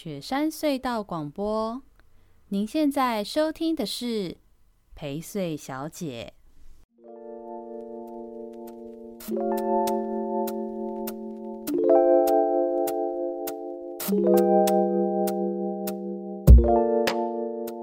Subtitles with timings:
[0.00, 1.82] 雪山隧道广播，
[2.50, 4.36] 您现在收听的是
[4.94, 6.34] 陪睡小姐。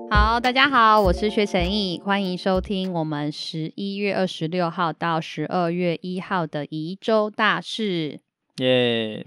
[0.09, 8.21] 好，大家好，我是薛成义，欢迎收听我们十一月二十六号到十二月一号的宜州大事。
[8.59, 9.25] 耶！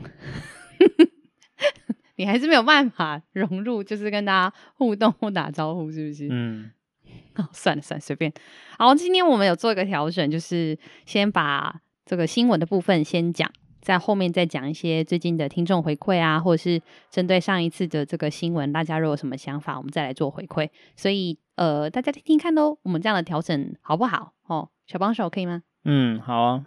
[2.19, 6.29] 你还是没有办法融入，就是跟大家互动或打招呼，是不是？
[6.31, 6.71] 嗯。
[7.39, 8.33] 哦，算了算了，随便。
[8.77, 13.49] 好，今天我们有做一个调整，就是先把这个新闻的部分先讲，
[13.81, 20.69] 在后面再讲一些最近的听众回馈啊，或者是针对上一次的这个新闻，大家如果有什么想法，我们再来做回馈。
[20.97, 24.33] 所以，呃，大家听听看喽，我们这样的调整好不好？
[24.49, 25.63] 哦，小帮手可以吗？
[25.85, 26.67] 嗯，好啊。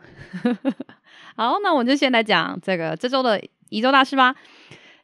[1.36, 4.33] 好，那我们就先来讲这个这周的宜周大事吧。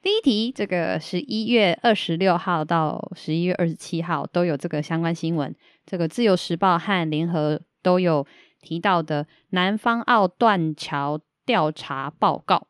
[0.02, 5.54] 第一题，这个十一月二十六号到十一月二十七号都有这个相关新闻。
[5.86, 8.26] 这个《自由时报》和联合都有
[8.62, 12.68] 提到的南方澳断桥调查报告。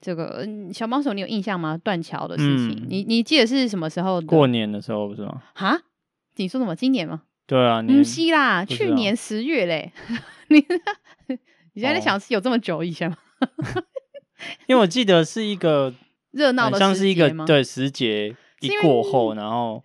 [0.00, 1.78] 这个小帮手，你有印象吗？
[1.78, 4.20] 断桥的事情，嗯、你你记得是什么时候？
[4.20, 5.42] 过年的时候不是吗？
[5.54, 5.80] 哈？
[6.36, 6.76] 你说什么？
[6.76, 7.22] 今年吗？
[7.46, 9.92] 对啊，不是啦，去年十月嘞。
[10.48, 10.58] 你
[11.72, 13.16] 你现在在想是有这么久以前吗？
[14.68, 15.92] 因为我记得是一个。
[16.32, 16.78] 热闹的？
[16.78, 19.82] 像是一个对时节一过后，然后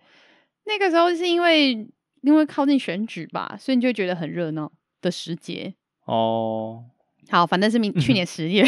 [0.64, 1.72] 那个时候是因为
[2.22, 5.74] 因为靠近选举吧，所以你就会觉得很热闹的时节
[6.06, 6.84] 哦。
[7.30, 8.64] 好，反正是明 去年十月，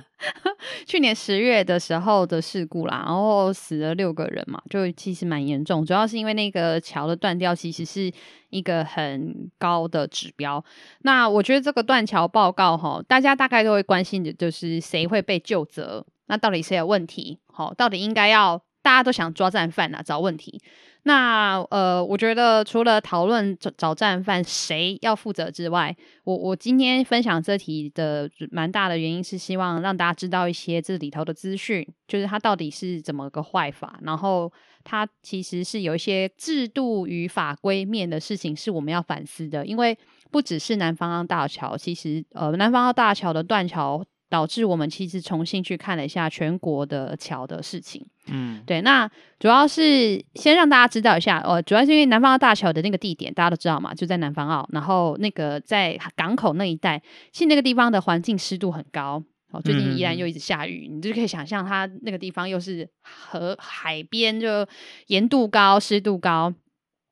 [0.86, 5.84] 去年十月的时候的事故啦，然后死了六个人嘛，就其实蛮严重。
[5.84, 8.12] 主要是因为那个桥的断掉，其实是
[8.50, 10.62] 一个很高的指标。
[11.00, 16.06] 那我觉得这个断桥报告哈，大家大概都会关心的就是谁会被救责。
[16.30, 17.40] 那到底谁有问题？
[17.52, 20.62] 好，到底应该要大家都想抓战犯啊，找问题。
[21.02, 34.52] 那呃，我觉得除了讨论找找战犯谁要负责之外，我我今天分享这题的蛮大的原因是希望让大家知道一些这里头的资讯，就是它到底是怎么个坏法，然后
[34.84, 39.98] 它其实是有一些制度与法规面的事情是我们要反思的，因为
[40.30, 44.04] 不只是南方澳大桥，其实呃，南方澳大桥的断桥。
[44.30, 49.10] 导致我们其实重新去看了一下全国的桥的事情，嗯，对，那
[49.40, 57.02] 主要是先让大家知道一下，呃，主要是因为南方澳大桥的那个地点大家都知道嘛，就在南方澳，然后那个在港口那一带，
[57.32, 59.20] 其实那个地方的环境湿度很高，
[59.50, 64.64] 哦，最近依然又一直下雨，嗯、你就可以想象它那个地方又是河海边，就
[65.08, 66.54] 盐度高、湿度高，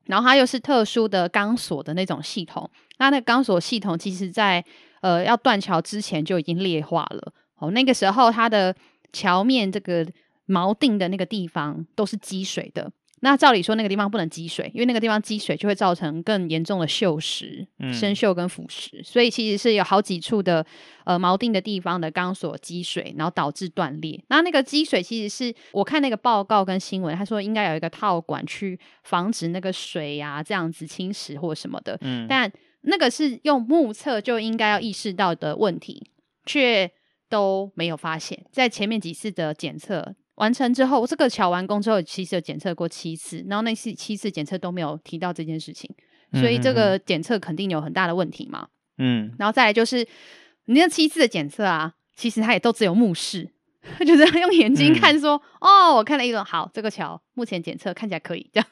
[0.05, 4.63] 然后它又是特殊的钢索的那种系统，那那个钢索系统其实在。
[5.01, 7.71] 呃，要断桥之前就已经裂化了哦。
[7.71, 8.75] 那个时候，它的
[9.13, 10.05] 桥面这个
[10.47, 12.91] 锚定的那个地方都是积水的。
[13.21, 18.97] 那照理说，那个地方不能积水，因为那个地方积水就会造成更严重的锈蚀、生锈跟腐蚀。
[18.97, 20.65] 嗯、所以其实是有好几处的
[21.03, 24.23] 呃锚定的地方的钢索积水，然后导致断裂。
[24.29, 31.97] 那那个积水其实是我看那个报告跟新闻，他说应该有一个套管去防止那个水呀、啊、这样子侵蚀或什么的。
[31.99, 32.49] 嗯，但。
[32.81, 36.09] 那个是用目测就应该要意识到的问题，
[36.45, 36.89] 却
[37.27, 38.45] 都没有发现。
[38.51, 45.93] 在前面几次的检测完成之后，这个桥完工之后，其实有检测过七次，然后那次七次检测都没有提到这件事情，
[46.33, 48.69] 所以这个检测肯定有很大的问题嘛。
[48.97, 50.07] 嗯，然后再来就是
[50.65, 53.49] 你那七次的检测啊，其实它也都只有目视，
[54.07, 58.67] 就是用眼睛看说，嗯、哦，我看了一轮，好，这个桥目前检测看起来可以这样，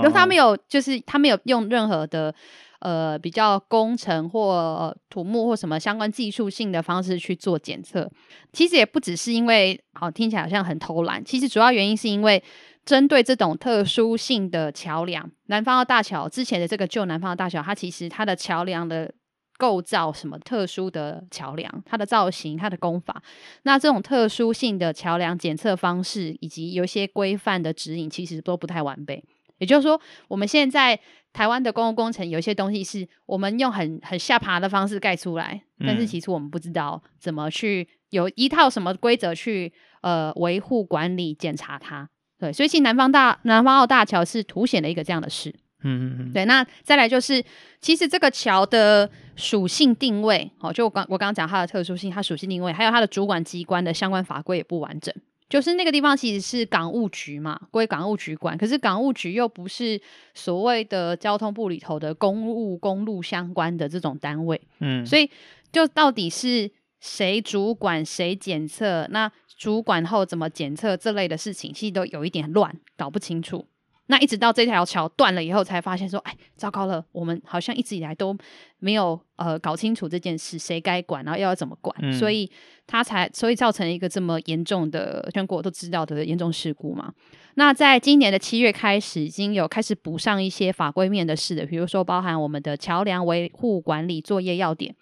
[0.00, 2.34] 然后他没有，就是他没有用任何的。
[2.80, 8.10] 呃，比较工程或土木或什么相关技术性的方式去做检测，
[8.52, 12.42] 其实也不只是因为好听起来好像很偷懒，其实主要原因是因为
[12.86, 19.12] 针对这种特殊性的桥梁，南方澳大桥之前的这个旧南方澳大桥，它其实它的桥梁的
[19.58, 23.22] 构造什么特殊的桥梁，它的造型、它的工法，
[23.64, 29.22] 那这种特殊性的桥梁检测方式以及有一些规范的指引，其实都不太完备。
[29.60, 30.98] 也就是说，我们现在
[31.32, 42.08] 台湾的公共工程有一些东西是我们用很很下爬的方式盖出来，嗯、但是其实我们不知道怎么去有一套什么规则去呃维护管理检查它。
[42.38, 45.54] 对，所以其实南方大南方澳大桥是凸显了一个这样的事。
[45.82, 46.32] 嗯嗯嗯。
[46.32, 47.44] 对，那再来就是，
[47.80, 55.14] 其实这个桥的属性定位，哦，就我刚我刚刚讲它的特殊性，它属性定位，还有它的主管机关的相关法规也不完整。
[55.50, 58.56] 就是那个地方其实是港务局嘛，归港务局管。
[58.56, 60.00] 可是港务局又不是
[60.32, 65.28] 所谓的交通部里头的公务公路相关的这种单位，嗯，所以
[65.72, 66.70] 就到底是
[67.00, 69.06] 谁主管谁检测？
[69.10, 73.66] 那主管后怎么检测这类的事情，其实都有一点乱，搞不清楚。
[74.10, 78.36] 那一直到这条桥断了以后，才发现说，哎，糟糕了，我们好像一直以来都
[78.80, 82.50] 没有呃搞清楚这件事，谁该管，然后又要怎么管，嗯、所以
[82.88, 87.14] 他才所以造成一个这么严重的全国都知道的严重事故嘛。
[87.54, 94.92] 那在今年的七月开始，已经有开始补上一些法规面的事的，比如说包含我们的桥梁维护管理作业要点。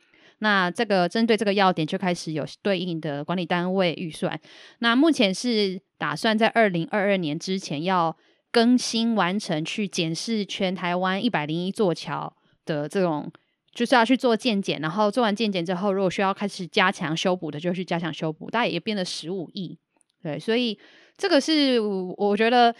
[0.41, 4.39] 那这个针对这个要点就开始有对应的管理单位预算。
[4.81, 8.15] 那目前是打算在二零二二年之前要。
[8.51, 12.35] 更新完成，去检视全台湾一百零一座桥
[12.65, 13.31] 的这种，
[13.73, 19.79] 就是要去做健检，然后做完健检之后，如果需要开始加强修补的，就去加强修补，大概也变了十五亿。
[20.23, 20.79] 对，所以
[21.17, 22.75] 这个是我觉得，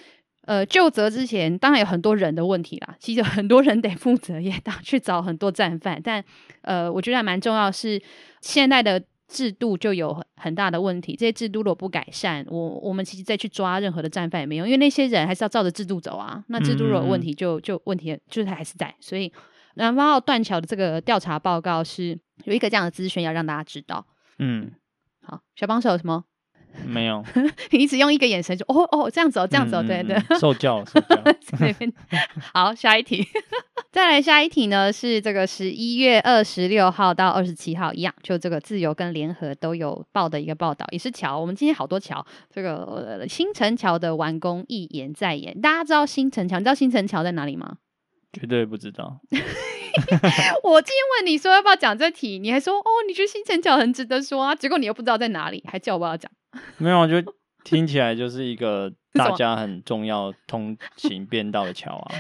[0.47, 6.25] 呃，就责之前当然有很多人的问题啦，其实很多人得负责，也当去找很多战犯，但
[6.63, 8.03] 呃，我觉得还蛮重要是
[8.41, 9.03] 现在的。
[9.29, 16.43] 制度就有很大的问题，这些制度如果不改善，我我们其实再去抓任何的战犯也没用，因为那些人还是要照着制度走啊。
[16.49, 18.95] 那制度如果有问题就，就就问题就是他还是在。
[19.01, 19.31] 所以
[19.75, 24.07] 南方澳断桥的这个调查报告是有一个这样的资讯要让大家知道。
[24.39, 24.73] 嗯，
[25.23, 26.25] 好，小帮手有什么？
[26.87, 27.25] 没有，
[27.71, 31.23] 你一直用一个眼神就哦哦这样子哦这样子哦，对对，受教受教。
[32.53, 33.27] 好，下一题，
[33.93, 41.39] 再来下一题呢是这个十一月二十六号到二十七号一样，就这个自由跟联合都有报的一个报道，也是桥。
[41.39, 42.85] 我们今天好多桥，这个、
[43.21, 46.59] 呃、新城桥的完工一言再言，大家知道新城桥？
[46.59, 47.77] 你知道新城桥在哪里吗？
[48.33, 49.21] 绝对不知道。
[50.63, 56.31] 我今天问你说要不要讲这题，你还说哦，你觉得新城桥很值得说啊，结果你又不知道在哪里，还叫我不要讲。
[56.79, 57.35] 没有，就
[57.65, 62.15] 听起来就是一个 大家很重要通行便 道的桥啊。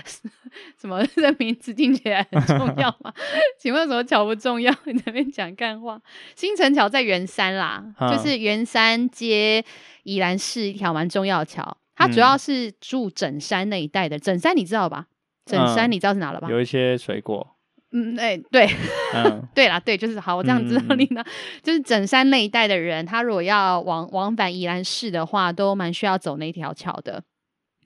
[0.78, 1.04] 什么？
[1.06, 3.12] 这名字听起来很重要吗？
[3.58, 4.74] 请问什么桥不重要？
[4.84, 6.00] 你在那边讲干话。
[6.34, 9.64] 新城桥在圆山啦，嗯、就是圆山接
[10.02, 11.76] 宜兰市一条蛮重要的桥。
[11.96, 14.18] 它主要是住整山那一带的。
[14.18, 15.06] 整山你知道吧？
[15.46, 16.48] 整山你知道是哪了吧？
[16.48, 17.56] 嗯、有一些水果。
[17.92, 18.68] 嗯，哎、欸，对，
[19.14, 21.32] 嗯、对啦，对，就是好，我这样知道你呢，嗯、
[21.62, 27.22] 就是整山那一带的人，他如果要往往返宜兰市的话，都蛮需要走那条桥的。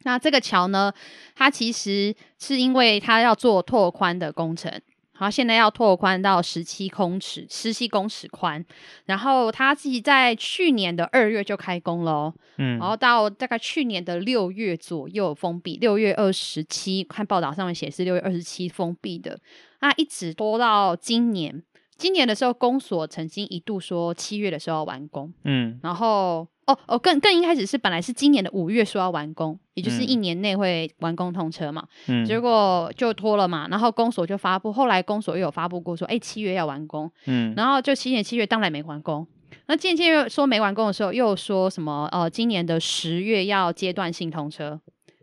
[0.04, 0.93] 那这个桥呢，
[1.37, 4.69] 它其实是因为它要做拓宽的工程。
[5.12, 8.64] 然后现在要拓宽到十七公尺，十七公尺宽。
[9.04, 19.38] 然后它自己在去年的二月就开工了，嗯，然后到大概去年的六月左右封闭，六月二十七，看报道上面写是六月二十七封闭的，
[19.82, 21.62] 那一直拖到今年。
[21.99, 26.49] 今年的时候，公所曾经一度说七月的时候要完工，嗯，然后。
[26.64, 39.26] 哦哦，更更一开始是本来是今年的五月说要完工，也就是一年内会完工通车嘛，嗯，结果就拖了嘛，然后公所就发布，后来公所又有发布过说，哎，七月要完工，嗯，然后就七年七月当然没完工，
[39.67, 44.81] 那渐渐又说没完工的时候，又说什么呃，今年的十月要阶段性通车，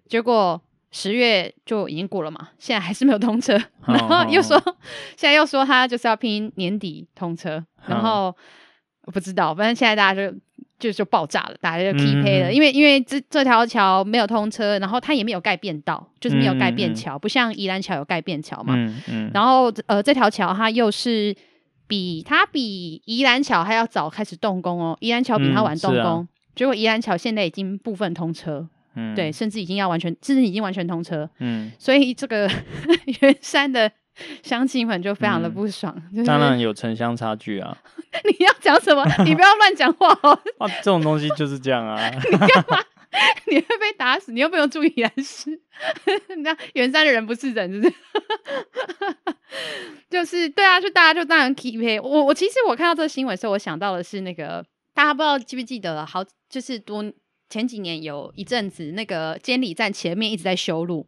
[0.09, 4.57] 结果十月就已经过了嘛，现在还是没有通车， 然后又说
[5.15, 8.35] 现在又说他就是要拼年底通车，然后
[9.03, 10.37] 我不知道，反正现在大家就。
[10.79, 18.75] 就就爆炸了，大家就 keep 黑了，嗯、因为因为这这条桥没有通车，然后它也没有盖便道，就是没有盖便桥，嗯、不像宜兰桥有盖便桥嘛。
[18.77, 21.35] 嗯嗯、然后呃，这条桥它又是
[21.85, 26.25] 比它比宜兰桥还要早开始动工哦，宜兰桥比它晚动工，
[26.55, 28.65] 结果宜兰桥现在已经部分通车，
[28.99, 31.29] 嗯、对，甚至已经要完全，甚至已经完全通车。
[31.39, 32.49] 嗯， 所以这个
[33.21, 33.91] 圆山的。
[34.43, 37.77] 乡亲们就非常的不爽，嗯就是、当然有城乡差距啊！
[38.27, 39.01] 你要讲什么？
[39.23, 40.37] 你不要乱讲话哦！
[40.57, 41.97] 哇，这种东西就是这样啊！
[42.09, 42.83] 你干嘛？
[43.47, 44.33] 你会被打死？
[44.33, 45.57] 你又不用注意来事？
[46.43, 47.93] 那圆山的人不是人，是不是？
[50.09, 54.61] 就是对啊，就大家就当然 keep 我我其实我看到这个新闻的时候，我想到的是那个
[54.93, 57.01] 大家不知道记不记得了，好就是多
[57.49, 61.07] 前几年有一阵子那个监理站前面一直在修路，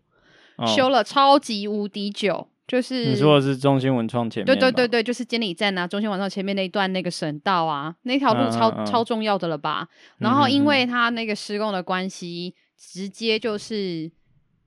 [0.57, 2.47] 哦、修了超级无敌久。
[2.67, 9.85] 就是你说的是中心文创前面，对对对对，就是监理站啊，中心文创前面那一段那个省道啊，那条路超、嗯嗯、超重要的了吧？
[10.19, 14.09] 然后因为它那个施工的关系，直接就是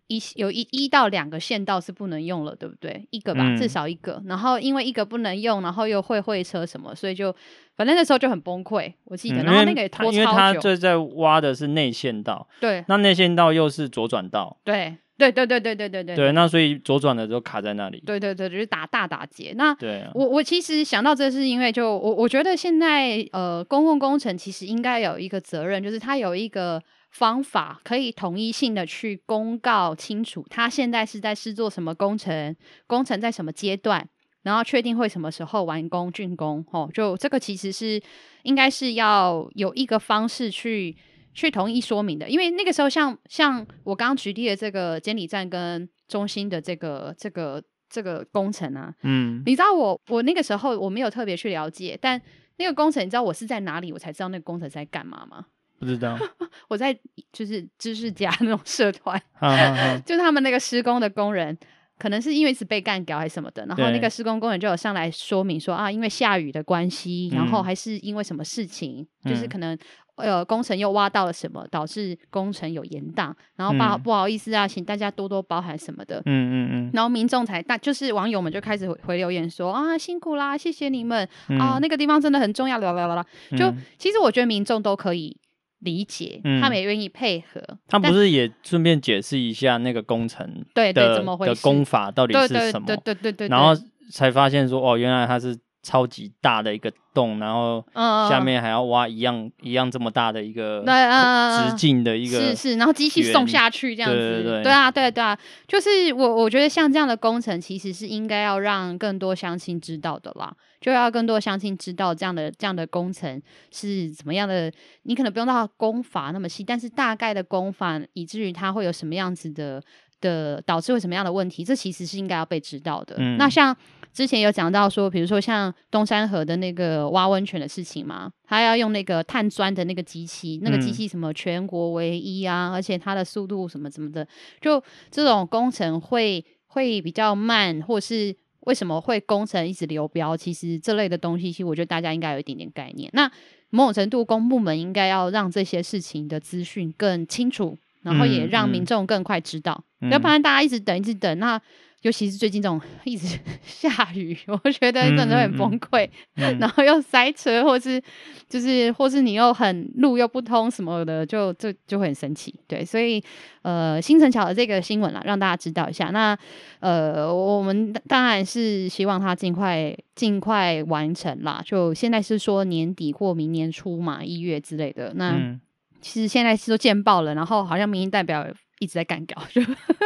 [0.07, 3.07] 一有一一到两个线道是不能用了，对不对？
[3.11, 4.23] 一个吧，嗯、至少一个。
[4.27, 7.35] 然后因为一个不能用，然后又会会车什么，所以就
[7.77, 8.93] 反正那时候就很崩溃。
[9.05, 14.97] 我记得，嗯、然后那个也拖超久，因为他这在挖的是内线道，对，那内线道又是左转道，对。
[15.17, 18.03] 对对对对对对对，对，那所以左转的都卡在那里。
[18.05, 19.55] 对对对，就是打大打结。
[19.57, 26.83] 那对、啊、我我其实想到这是因为就我我觉得现在呃公共工程其实应该有一个责任，就是它有一个
[27.15, 32.55] 方法可以统一性的去公告清楚，他现在是在施做什么工程，
[32.89, 34.05] 工程在什么阶段，
[34.43, 38.03] 然后确定会什么时候完工竣工，哦，就这个其实是
[38.43, 40.97] 应该是要有一个方式去
[41.33, 52.21] 去统一说明的，因为那个时候像像我刚刚举例的这个监理站跟中心的这个这个这个工程啊，嗯，你知道我我那个时候我没有特别去了解，但
[52.57, 55.47] 那个工程你知道我是在哪里，我才知道那个工程在干嘛吗？
[55.85, 56.19] 不知道，
[56.69, 56.93] 我在
[57.33, 59.21] 就是知识家那种社团
[60.05, 61.57] 就他们那个施工的工人。
[61.97, 69.79] 可能是因为是被干掉还是什么的，然后那个施工工人就有上来说明说啊，因为下雨的关系，然后还是因为什么事情，嗯、就是可能
[70.17, 76.21] 呃工程又挖到了什么，导致工程有延宕，然后不不好意思啊，请大家多多包涵什么的。
[76.27, 76.91] 嗯嗯嗯。
[76.93, 83.25] 然后民众才大就是网友们就开始回，回留言说啊辛苦啦，谢谢你们、嗯、啊，那个地方真的很重要，啦啦啦啦。
[83.57, 85.37] 就、嗯、其实我觉得民众都可以。
[85.85, 87.63] 理解，嗯、他们也愿意配合。
[87.87, 92.87] 他不是也顺便解释一下那个工程的对对怎么回事的功法到底是什么？
[92.87, 93.49] 对对对对对对。
[93.49, 93.73] 然后
[94.11, 97.85] 才发现说，哦，原来他是超级大的一个洞，然后
[98.29, 104.17] 下面还要挖一样、嗯、一样这么大的一个直径的一个是是，然后机器送下去这样子。
[104.17, 105.39] 对对对，对啊对对啊，
[105.69, 110.53] 就是我我觉得像这样的工程，其实是应该要让更多乡亲知道的啦。
[110.81, 114.71] 就要更多乡亲知道这样的这样的工程是怎么样的，
[115.05, 119.83] 你可能不用到工法那么细，但是大概的工法，以至于它会有什么样子的
[120.21, 123.17] 的导致会什么样的问题，这其实是应该要被知道的。
[123.19, 123.75] 嗯、那像
[124.15, 134.27] 之前有讲到说，比如说像东山河的那个挖温泉的事情嘛，他要用那个碳钻的那个机器，那个机器什么全国唯一啊，而且它的速度什么什么的，
[134.61, 138.35] 就这种工程会会比较慢，或是。
[138.67, 140.35] 为什么会工程一直流标？
[140.35, 143.11] 其实这类的东西，其实我觉得大家应该有一点点概念。
[143.13, 143.31] 那
[143.69, 151.61] 某种程度，公部门应该要让这些事情的资讯更清楚，然后也让民众更快知道，嗯嗯、要不然大家一直等，一直等，那。
[152.05, 153.27] 尤其是最近这种一直
[153.65, 156.07] 下雨，我觉得真的很崩溃，
[156.37, 157.99] 嗯嗯、然后又塞车，或是
[158.47, 162.55] 就是或是你又很路又不通什么的，就就就会很生气。
[162.67, 163.25] 对，所以
[163.63, 166.11] 呃，新城桥的这个新闻啦，让大家知道一下。
[166.11, 166.39] 那
[166.81, 171.63] 呃，我们当然是希望它尽快尽快完成啦。
[171.65, 175.15] 就现在是说年底或明年初嘛，一月之类的。
[175.15, 175.59] 那、嗯、
[176.03, 178.47] 其实现在是都见报了，然后好像民意代表。
[178.85, 179.63] 一直在干搞，就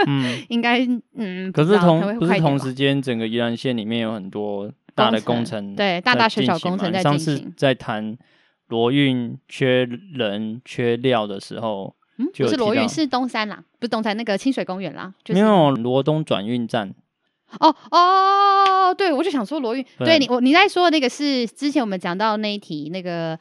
[0.06, 7.36] 嗯， 应该嗯，可是同不是同时间，整个宜兰县里面有很多大的工程，对，大大小小工程在进行。
[7.36, 8.16] 上次在谈
[8.68, 16.94] 罗运缺人缺料的时候，嗯，不是罗运是东山啦，不是东山那个清水公园啦，就是、没有罗东转运站。
[17.58, 23.38] 哦哦，对，我就想说罗运，对，对你我你在说的那个是之前我们讲到那一题那个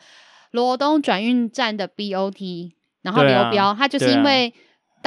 [0.51, 2.71] 罗东转运站的 BOT，
[3.03, 4.51] 然后流标，它、啊、就是因为。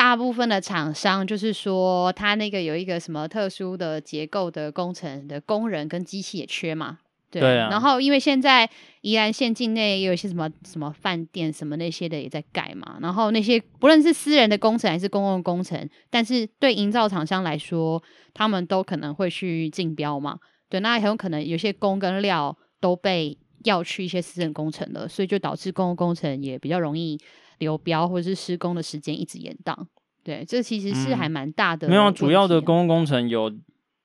[0.01, 7.43] 大部分的厂商就是说，他那个有一个什么特殊的结构的工程的工人跟机器也缺嘛，对。
[7.43, 7.69] 对啊。
[7.69, 8.67] 然后因为现在
[9.03, 18.03] 宜兰县境内也有一些什么什么饭店什么那些的也在盖嘛，然后那些不论是私人的工程还是公共工程，但是对营造厂商来说，
[18.33, 20.39] 他们都可能会去竞标嘛，
[20.71, 20.81] 对。
[20.81, 27.21] 那很有可能有些工跟料都被要去一些私人工程了，所以就导致公共工程也比较容易。
[27.61, 29.77] 流标或者是施工的时间一直延宕，
[30.25, 31.89] 对，这其实是还蛮大的。
[31.89, 33.53] 没有，主要的公共工程有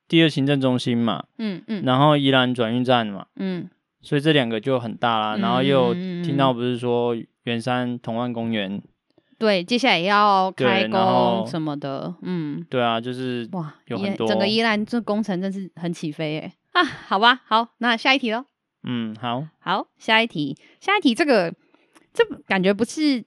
[0.07, 3.69] 第二行政中心嘛，嗯嗯，然后宜兰转运站嘛，嗯，
[4.01, 5.37] 所以这两个就很大啦。
[5.37, 8.81] 然后又听到不是说圆山同安公园，
[9.39, 18.43] 对，接下来也要开工什么的，嗯，对啊，就是哇，有很多整个宜兰这工程真是很起飞哎啊，好吧，好，那下一题喽，
[18.83, 21.53] 嗯，好，好，下一题，下一题，这个
[22.13, 23.23] 这感觉不是。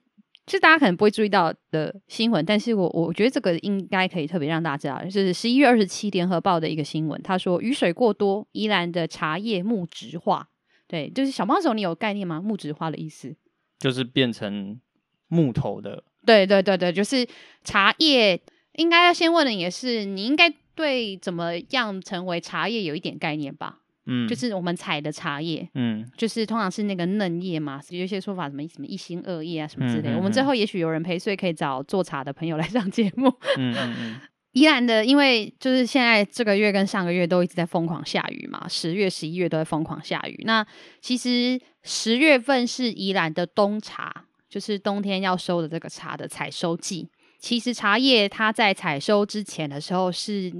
[0.51, 10.49] 是大家可能不会注意到的新闻，但是我我觉得这个应该可以特别让大家知道，就是十一月二十七联合报的一个新闻，他说雨水过多，宜兰的茶叶木质化。
[10.87, 12.41] 对，就是小帮手，你有概念吗？
[12.41, 13.35] 木质化的意思
[13.79, 14.79] 就是变成
[15.27, 16.03] 木头的。
[16.25, 17.27] 对对对对，就是
[17.63, 18.41] 茶叶。
[18.73, 23.79] 应该要先问的也是，你应该对怎么样成为茶叶有一点概念吧？
[24.09, 30.09] 嗯，就是我们采的茶叶，嗯，就是通常是那个嫩叶嘛，有一些说法什么什么一心二叶啊什么之类的。
[30.09, 33.29] 嗯嗯嗯，我们之后也许有人陪，所以可以找做茶的朋友来上节目。
[33.57, 34.21] 嗯嗯嗯。
[34.53, 40.43] 宜兰的，因为就是现在这个月跟上个月都一直在疯狂下雨嘛，十月、十一月都在疯狂下雨。
[40.43, 40.65] 那
[41.01, 47.07] 其实十月份是宜兰的冬茶，就是冬天要收的这个茶的采收季。
[47.37, 50.51] 其实茶叶它在采收之前的时候是。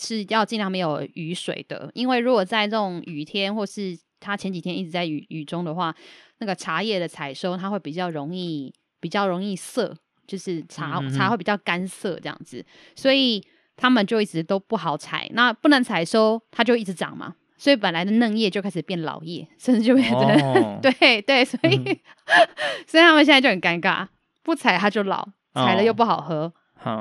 [0.00, 5.94] 是要尽量没有雨水的，因为如果在这种雨天，或是它前几天一直在雨雨中的话，
[6.38, 9.96] 那个茶叶的采收它会比较容易，比较容易涩，
[10.26, 11.36] 就是茶茶会。
[11.36, 12.64] 比较干涩这样子，
[12.96, 13.44] 所以
[13.76, 15.28] 他们就一直都不好采。
[15.34, 21.98] 那不能采收，它就一直长嘛，所以本来的嫩叶就开始变老叶，甚至就变成、哦、 对对，所以、嗯、
[22.88, 24.08] 所以他们现在就很尴尬，
[24.42, 26.34] 不采它就老，采了又不好喝。
[26.34, 26.52] 哦、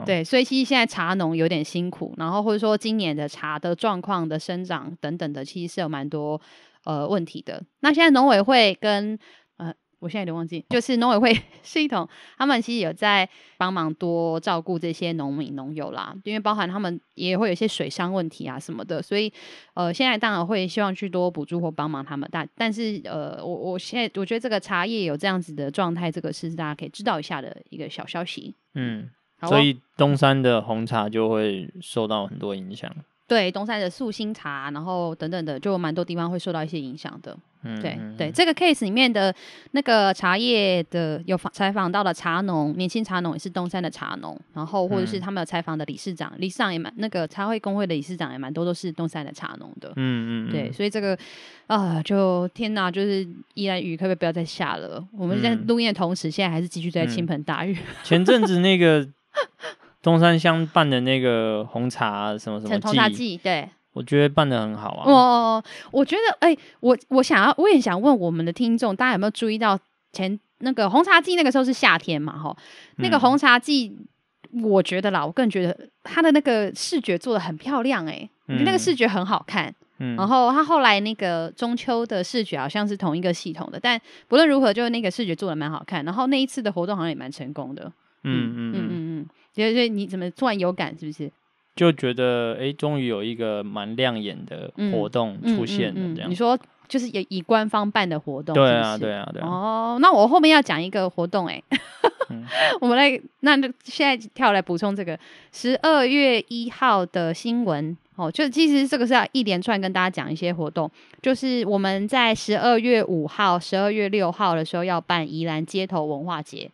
[0.06, 6.40] 对，所以其实现在茶农有点辛苦，然后或者说今年的茶的状况的生长等等的，其实是有蛮多
[6.86, 7.64] 呃问题的。
[7.82, 9.18] 那现在农委会跟
[9.58, 12.06] 呃我现在有点忘记，就是农委会 系统，
[12.38, 19.32] 他们其实有在帮忙多照顾这些农民农友啦，因为包含他们也会有一些水伤问题啊什么的，所以
[19.76, 28.54] 呃，现在当然会希望去多补助或帮忙他们，但但是呃，我我现在我觉得这个茶叶有这样子的状态，这个是大家可以知道一下的一个小消息。
[28.76, 29.10] 嗯，
[29.48, 32.92] 所以东山的红茶就会受到很多影响。
[33.26, 37.36] 对，东山的素心茶，然后等等的，就蛮多地方会受到一些影响的。
[37.64, 39.34] 嗯，对对，这个 case 里面的
[39.72, 49.94] 那个茶叶的有访采访到了茶农，年轻茶农也是东山的茶农，然后或者是他们有采访的理事长，嗯、理事长也蛮那个茶会工会的理事长也蛮多都是东山的茶农的。
[49.96, 51.18] 嗯嗯，对，所以这个
[51.68, 55.04] 啊、呃，就天哪，就是依然雨可不可以不要再下了？
[55.18, 57.74] 我们在录音的同时，现在还是继续在倾盆大雨。
[57.74, 59.08] 嗯、 前阵子那个
[60.02, 63.70] 东山乡办的那个红茶什么什么红茶季，对。
[63.94, 65.04] 我觉得办的很好啊！
[65.06, 69.80] 哦，我觉得，哎、欸，我我想要，我也想问我们的听众，大家有没有注意到
[70.12, 72.36] 前那个红茶季那个时候是夏天嘛？
[72.36, 72.58] 哈，
[72.98, 73.96] 那个红茶季，
[74.64, 79.72] 我觉得啦，我更觉得它的那个视觉做的很漂亮、欸，哎、那个视觉很好看。
[80.00, 86.04] 嗯，然后他后来那个中秋的视觉好像是同一个系统的，但不论如何，就是那个视觉做的蛮好看。
[86.04, 87.92] 然后那一次的活动好像也蛮成功的。
[88.26, 89.13] 嗯嗯嗯嗯嗯，
[89.54, 90.98] 所以你怎么突然有感？
[90.98, 91.32] 是不是？
[91.76, 96.30] 就觉得哎，终于有一个蛮亮眼的活动出现了，这样、嗯嗯嗯嗯。
[96.30, 98.68] 你说就是以以官方办的活动是是？
[98.68, 99.48] 对啊，对啊，对啊。
[99.48, 101.60] 哦，那我后面要讲一个活动哎，
[102.30, 102.46] 嗯、
[102.80, 105.18] 我们来那现在跳来补充这个
[105.52, 110.88] 十二月一号的新闻哦，就其实这个是要一连串跟大家讲一些活动，
[111.24, 116.70] 就是我们在十二月五号、十二月六号的时候要办宜兰街头文化节。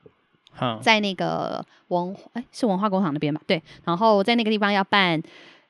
[0.81, 3.41] 在那个文哎、欸、是文化工厂那边吧？
[3.47, 5.21] 对，然后在那个地方要办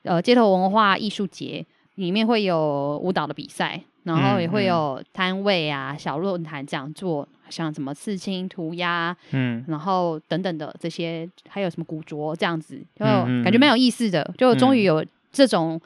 [0.02, 15.80] 呃街头文化艺术节，里面会有舞蹈的比赛，然后也会有摊位啊、嗯、小论坛讲座，像什么刺青、涂鸦，嗯，然后等等的这些，还有什么古着这样子，就感觉蛮有意思的，就终于有这种。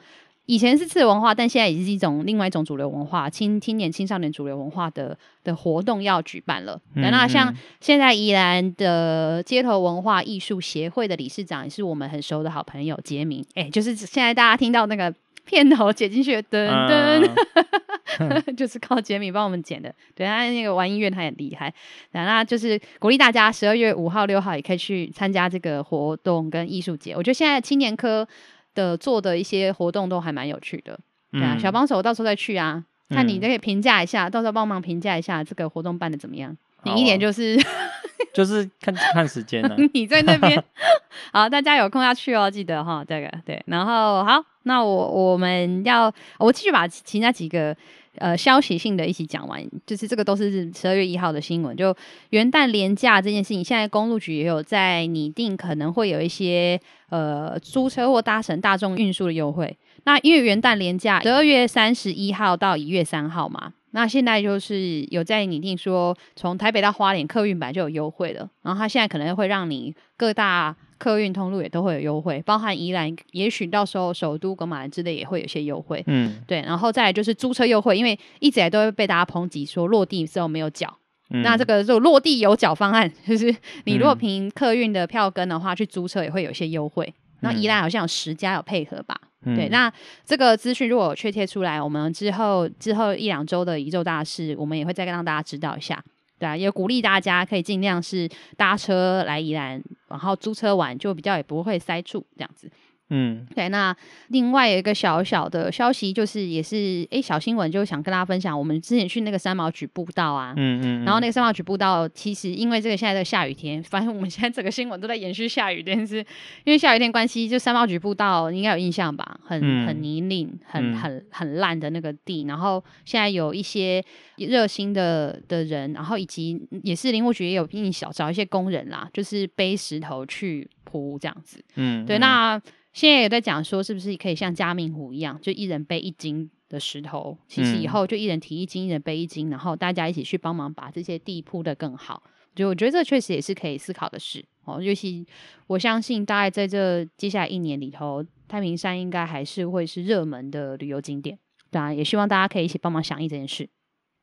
[0.47, 6.79] 以前是次文化，但现在已经是一种另外一种主流文化，青青年、青少年主流文化的的活动要举办了。
[6.93, 13.43] 那像现在宜兰的街头文化艺术协会的理事长，也是我们很熟的好朋友杰明。
[13.55, 15.11] 哎、欸，就是现在大家听到那个
[15.45, 19.91] 片头剪进去的噔噔，啊、 就是靠杰明帮我们剪的。
[20.13, 21.73] 对，他那个玩音乐他也厉害。
[22.11, 27.13] 那就是鼓励大家十二月五号、六号也可以去参加这个活动跟艺术节。
[27.15, 28.27] 我觉得现在青年科。
[28.75, 30.99] 的做的一些活动都还蛮有趣的，
[31.31, 36.55] 对啊，嗯、小帮手到时候再去啊，看你可以评价一下，嗯、到时候帮忙评价一下这个活动办的怎么样。
[36.83, 37.57] 你、啊、一点就是
[38.31, 40.63] 就是看看时间了， 你在那边
[41.33, 47.75] 好，大家有空要去哦，记得哈，这个对，然后好，那我我们要我继续把其他几个。
[48.17, 51.75] 呃，消息性的一起讲完，就是这个都是十二月一号的新闻。
[51.75, 51.95] 就
[52.29, 59.77] 元旦廉价这件事情，现在公路局也有在拟定，可能会有一些呃租车或搭乘大众运输的优惠。
[60.03, 70.75] 那因为元旦连假十二月三十一号到一月三号嘛，那现在就是有在拟定说，从台北到花莲客运本来就有优惠了，然后他现在可能会让你各大。
[70.97, 76.03] 客运通路也都会有优惠，包含宜兰，也许到时候首都跟马兰之类也会有些优惠。
[76.07, 80.97] 嗯，对，然后再来就是租车优惠，因为一直以来都会被大家抨击说落地之后没有缴。
[81.31, 83.53] 嗯、那这个就落地有缴方案，就是
[83.85, 87.13] 你如果凭客运的票根的话，嗯、去租车也会有一些优惠。
[87.41, 89.19] 那宜兰好像有十家有配合吧？
[89.45, 89.91] 嗯、对，那
[90.23, 96.03] 这个资讯如果确切出来，我们之后之后一两周的宜周大事，我们也会再让大家知道一下。
[96.37, 102.69] 对啊，也鼓励大家可以尽量是搭车来宜兰，然后租车玩，就比较也不会塞住这样子。
[103.09, 103.69] 嗯，对。
[103.69, 103.95] 那
[104.29, 108.57] 另外有一个小小的消息，就是也是哎、欸、小新闻，就想跟大家分享。
[108.57, 116.17] 我们之前去那个三毛櫸步道啊，嗯，嗯嗯，然后那个三毛櫸步道，其实因为这个现在的下雨天，反正我们现在整个新闻都在延续下雨天，是
[116.63, 119.39] 因为下雨天关系，就三毛櫸步道应该有印象吧？
[119.43, 122.45] 很很泥泞，很很很烂的那个地。
[122.47, 124.03] 然后现在有一些
[124.37, 131.63] 热心的的人，然后以及也是林务局也有印小找一些工人啦，就是背石头去铺这样子。
[131.75, 132.59] 嗯，对，那。
[132.95, 137.37] 现在也在讲说，是不是可以像嘉明湖一样，就一人背一斤的石头？
[137.45, 142.23] 其实以后就一人提一斤，一人背一斤，然后大家一起去帮忙把这些地铺得更好。
[142.55, 144.81] 就我觉得这确实也是可以思考的事哦。
[144.81, 145.27] 尤其
[145.67, 151.37] 我相信，大概在这接下来一年里头，太平山应该还是会是热门的旅游景点。
[151.69, 153.67] 对啊，也希望大家可以一起帮忙响应这件事。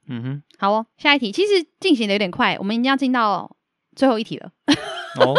[0.07, 3.55] 嗯哼，好哦，下一题其实进行的有点快，我们已经要进到
[3.95, 4.51] 最后一题了。
[5.21, 5.35] 哦，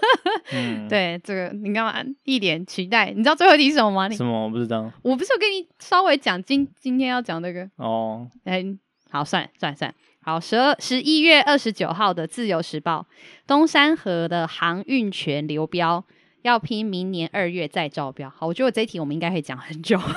[0.52, 3.10] 嗯、对，这个你干嘛一脸期待？
[3.10, 4.08] 你知道最后一题是什么吗？
[4.08, 4.44] 你什么？
[4.44, 4.90] 我不知道。
[5.02, 8.28] 我不是有跟你稍微讲今今天要讲那个哦。
[8.44, 8.64] 哎，
[9.10, 9.96] 好，算了算了算了。
[10.20, 13.06] 好，十二十一月二十九号的《自由时报》，
[13.46, 16.04] 东山河的航运权流标
[16.42, 18.28] 要拼明年二月再招标。
[18.28, 19.98] 好，我觉得这一题我们应该可以讲很久。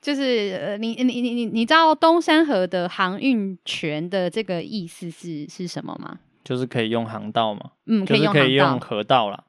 [0.00, 6.18] 就是呃，你你你你你知道东山河的航运权的这个意思是是什么吗？
[6.50, 9.44] 就是可以用航道嘛，嗯，可以用可以用河道啦。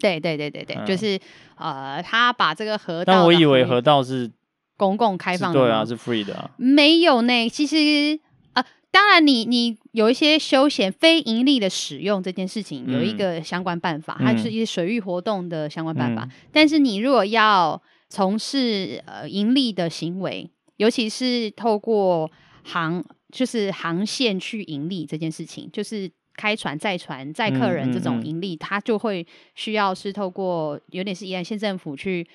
[0.00, 1.20] 对对对对对，嗯、就是
[1.56, 4.30] 呃，他把这个河道，但我以为河道是
[4.78, 6.50] 公共开放的，对啊，是 free 的啊。
[6.56, 8.18] 没有呢，其实
[8.54, 16.24] 呃，当然你你有一些休闲非盈利的使用这件事情，有一个相关办法，嗯、它是一些水域活动的相关办法。
[16.24, 22.30] 嗯、但是你如果要从事呃盈利的行为，尤其是透过
[22.64, 32.26] 航就是航线去盈利这件事情，就是开船载船载客人这种盈利，它、嗯嗯嗯、就会需要是透过有点是宜兰县政府去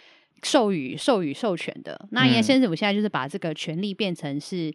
[0.44, 2.08] 授予授予授权的。
[2.12, 4.74] 那宜兰县政府现在就是把这个权利变成是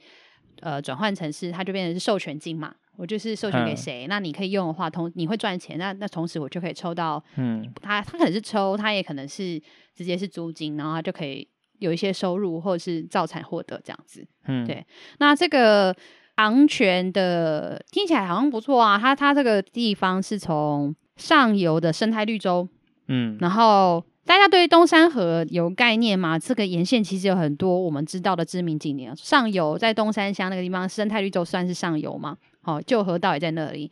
[0.61, 2.75] 呃转换成是，它就变成是授权金嘛。
[2.99, 9.61] 我就是授权给谁，嗯、那你可以用的话，同你会赚钱，那那同时我就可以抽到，嗯，他他可能是抽，他也可能是
[9.95, 11.47] 直接是租金，然后他就可以
[11.79, 14.83] 有一些收入或者是造产获得这样子，嗯，对。
[15.19, 15.95] 那这个
[16.37, 22.69] 航泉的听起来好像不错啊，它它这个地方是从上游的生态绿洲，
[23.09, 24.05] 嗯，然后。
[24.27, 26.37] 大家对东山河有概念吗？
[26.37, 29.15] 这个沿线其实有很多我们知道的知名景点。
[29.17, 32.37] 上游在东山乡那个地方，生态绿洲算是上游嘛？
[32.61, 33.89] 好、哦，旧河道也在那里。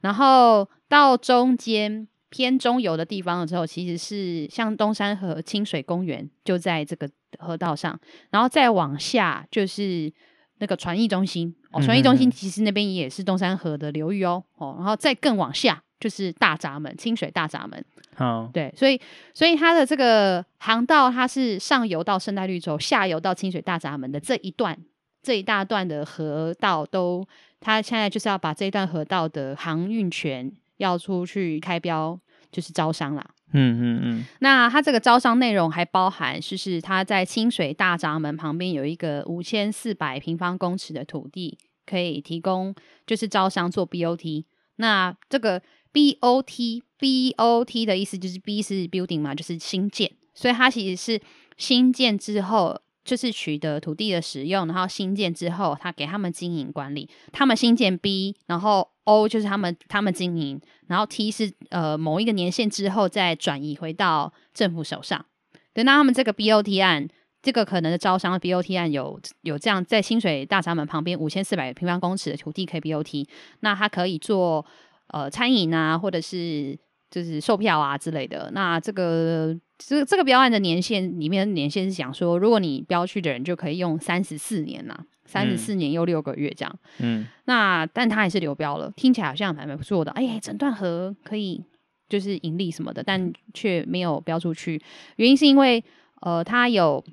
[0.00, 7.96] 然后到中间偏中游的地方的时候，其实是像东山河清水公园就在这个河道上。
[8.30, 10.12] 然后再往下就是
[10.58, 14.42] 那个传艺中心哦，传艺中心其实那边也是东山河的流域哦。
[14.56, 17.84] 哦，然后再更往下就是大闸门，清水大闸门。
[18.14, 18.98] 好，对，所以
[19.34, 24.78] 所以它的这个航道，它是上游到生态绿洲，下游到清水大闸门的这一段，
[25.22, 27.26] 这一大段的河道都，
[27.60, 32.18] 它现在就是要把这一段河道的航运权要出去开标，
[32.50, 33.22] 就是招商啦。
[33.52, 34.24] 嗯嗯嗯。
[34.40, 42.74] 那它这个招商内容还包含，就是它在清水大闸门旁边有一个五千四百平方公尺的土地，可以提供
[43.06, 44.44] 就是招商做 BOT。
[44.76, 46.82] 那这个 BOT。
[46.98, 51.20] B O T 的意思就是 B 是 building 嘛，就是新建，所以它其实是
[51.58, 65.24] 新建之后就是取得土地的使用，然后新建之后，他给他们经营管理，他们新建 B，然后 O 就是他们他们经营，然后 T 是呃某一个年限之后再转移回到政府手上。
[65.72, 67.08] 对，那他们这个 B O T 案，
[67.40, 73.28] 这个可能的招商的 B O T 案有有这样在清水大闸门旁边五千四百平方公尺的土地可以 B O T，
[73.60, 74.66] 那它可以做
[75.06, 76.76] 呃餐饮啊，或者是。
[77.10, 86.78] 就是售票啊之类的，那这个这这个标案的年限里面的年限是讲说，如果你标去的人就可以用三十四年呐，三十四年又六个月这样。
[86.98, 90.10] 嗯，那但他还是流标了，听起来好像还蛮不错的。
[90.12, 91.62] 哎，整段河可以
[92.08, 94.82] 就是盈利什么的，但却没有标出去，
[95.16, 95.84] 原因是因为
[96.20, 97.04] 呃，它有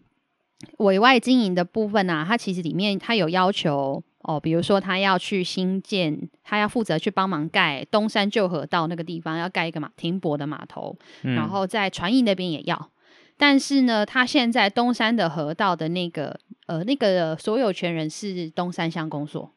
[0.77, 4.03] 委外经营的部分啊，它其实里面它有要求。
[4.23, 12.91] 哦，比如说他要去新建，他要负责去帮忙盖东山旧河道那个地方，要盖一个马停泊的码头，嗯、然后在传艺那边也要。
[13.37, 19.51] 但是呢，他现在东山的河道的那个呃那个所有权人是东山乡公所，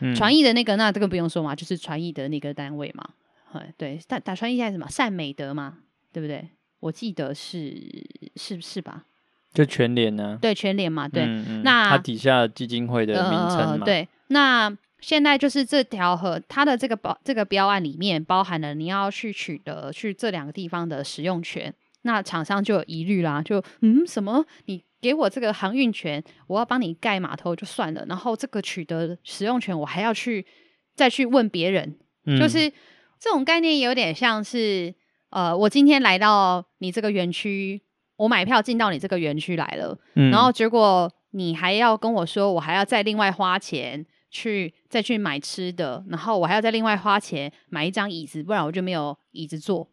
[0.00, 3.08] 嗯、传艺的那个那这个不用说嘛，就是传艺的那个单位嘛。
[3.76, 5.78] 对，打打传艺现在什么善美德嘛，
[6.12, 6.48] 对不对？
[6.80, 7.72] 我记得是
[8.36, 9.04] 是不是吧？
[9.54, 10.36] 就全联呢？
[10.42, 11.22] 对，全联嘛，对。
[11.22, 13.84] 嗯嗯、那它底下基金会的名称嘛、呃？
[13.84, 14.08] 对。
[14.26, 24.44] 那现在就是这条河，它的这个标这个标案里面包含了你要去取得去这两个地方的使用权，那厂商就有疑虑啦，就嗯什么？
[24.64, 30.44] 你给我这个航运权，我要帮你盖码头就算了，然后这个取得使用权，我还要去
[30.96, 32.68] 再去问别人，嗯、就是
[33.20, 34.92] 这种概念有点像是
[35.30, 37.82] 呃，我今天来到你这个园区。
[38.16, 49.88] 我买票进到你这个园区来了，嗯、然后结果你还要跟我说，我还要再另外花钱去再去买吃的，然后我还要再另外花钱买一张椅子，不然我就没有椅子坐。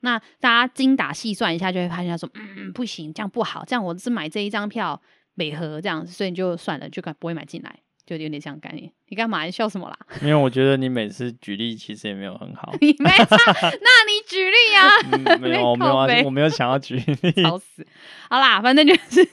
[0.00, 5.00] 那大家精打细算一下，就会发现他说，嗯，不行，这样不好，这样我只买这一张票，
[5.34, 7.80] 美合这样，所以你就算了，就不会买进来。
[8.06, 8.90] 就有点像概念。
[9.08, 9.42] 你干嘛？
[9.44, 9.98] 你笑什么啦？
[10.22, 12.72] 因为我觉得你每次举例其实也没有很好。
[12.80, 14.88] 你没差，那你举例啊？
[15.12, 17.42] 嗯、没有，我没有、啊，我没有想要举例。
[17.42, 17.86] 笑死！
[18.30, 19.24] 好啦，反正就是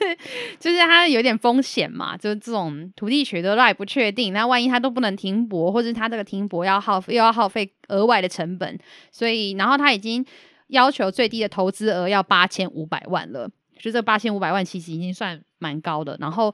[0.59, 8.77] 就是它有点风险嘛，就是这种土地取得都还不确定，那万一它都不能停泊，或者它这个停泊要耗又要耗费额外的成本，
[9.11, 10.23] 所以然后他已经
[10.67, 16.53] 要求最低的投资额要八千五百万了，就这八千五百万其实已经算蛮高的，然后。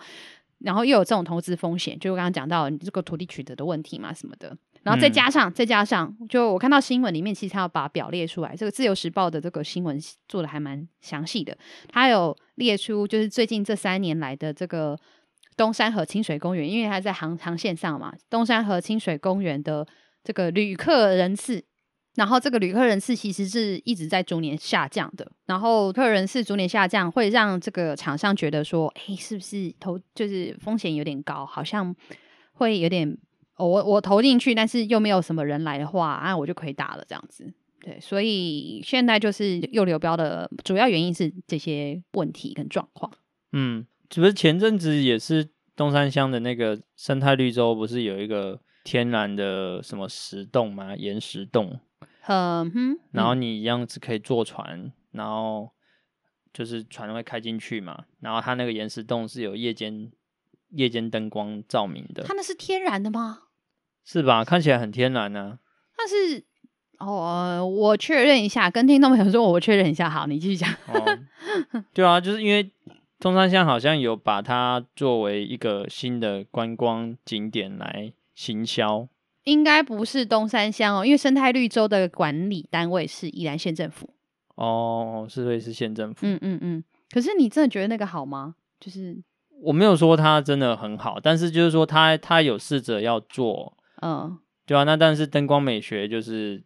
[0.59, 14.97] 然后又有这种投资风险，就我刚刚讲到你这个土地取得的问题嘛什么的，然后再加上、嗯、再加上，就我看到新闻里面，其实他要把表列出来，这个自由时报的这个新闻做的还蛮详细的，他有列出就是最近这三年来的这个
[15.55, 19.87] 东山河清水公园，因为它在航航线上嘛，东山河清水公园的
[20.23, 21.63] 这个旅客人次。
[22.19, 31.95] 然后这个旅客人次其实是一直在逐年下降的，然后客人次逐年下降，会让这个厂商觉得说，哎，是不是投就是风险有点高，好像
[32.51, 33.17] 会有点，
[33.55, 37.49] 哦、我我投进去，但是又没有什么人来的话，啊，我就亏大了这样子。
[37.81, 43.09] 对，所以现在就是又流标的主要原因是这些问题跟状况。
[43.53, 50.97] 嗯，是不是前阵子也是东山乡的那个生态绿洲，不是有一个天然的什么石洞吗？
[50.97, 51.79] 岩石洞。
[52.27, 55.71] 嗯哼，然后你一样是可以坐船，嗯、然后
[56.53, 60.11] 就是船会开进去嘛，然后它那个岩石洞是有夜间
[60.69, 62.23] 夜间灯光照明的。
[62.23, 63.43] 它那是天然的吗？
[64.05, 64.43] 是吧？
[64.43, 65.59] 看起来很天然呢、啊。
[65.97, 66.43] 但是
[66.99, 70.09] 哦，我确认一下，跟听众朋友说，我确认一下。
[70.09, 70.69] 好，你继续讲。
[70.87, 71.19] 哦、
[71.93, 72.71] 对啊，就是因为
[73.19, 79.07] 中山乡好像有把它作为一个新的观光景点来行销。
[79.45, 84.09] 应该不是东山乡哦，因为生态绿洲的管理单位是宜兰县政府。
[84.55, 86.27] 哦，是会是县政府。
[86.27, 86.83] 嗯嗯嗯。
[87.11, 88.55] 可是你真的觉得那个好吗？
[88.79, 89.17] 就是
[89.61, 93.77] 我没有说它真的很好，但是就是说它它有试着要做。
[94.01, 94.83] 嗯，对啊。
[94.83, 96.61] 那但是灯光美学就是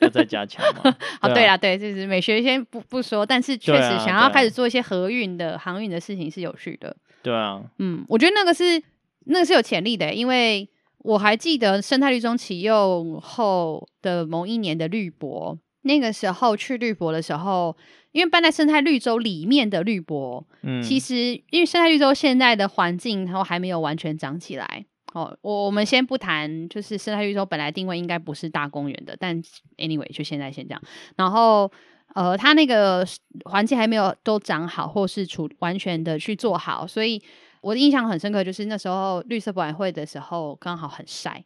[0.00, 0.96] 要再加强嘛。
[1.22, 6.96] 哦，对啊，对，就是美学先不不说，但是确实想要开始做一些河运的航运的事情是有趣的。
[7.22, 7.62] 对啊。
[7.78, 8.82] 嗯，我觉得那个是
[9.26, 10.68] 那个是有潜力的，因为。
[11.02, 17.74] 我还记得生态绿洲启用后的某一年的绿博，那个时候去绿博的时候，
[18.12, 24.84] 因为办在生态绿洲里面的绿博，嗯，其实因为生态绿洲现在的环境然后还没有完全长起来，
[25.14, 29.42] 哦，我我们先不谈，就是生态绿洲本来定位应该不是大公园的，但
[29.78, 30.82] anyway 就现在先这样，
[31.16, 31.72] 然后
[32.14, 33.06] 呃，它那个
[33.46, 37.22] 环境还没有都长好，或是处完全的去做好，所以。
[37.60, 41.44] 我的印象很深刻，就是那时候绿色博览会的时候，刚好很晒。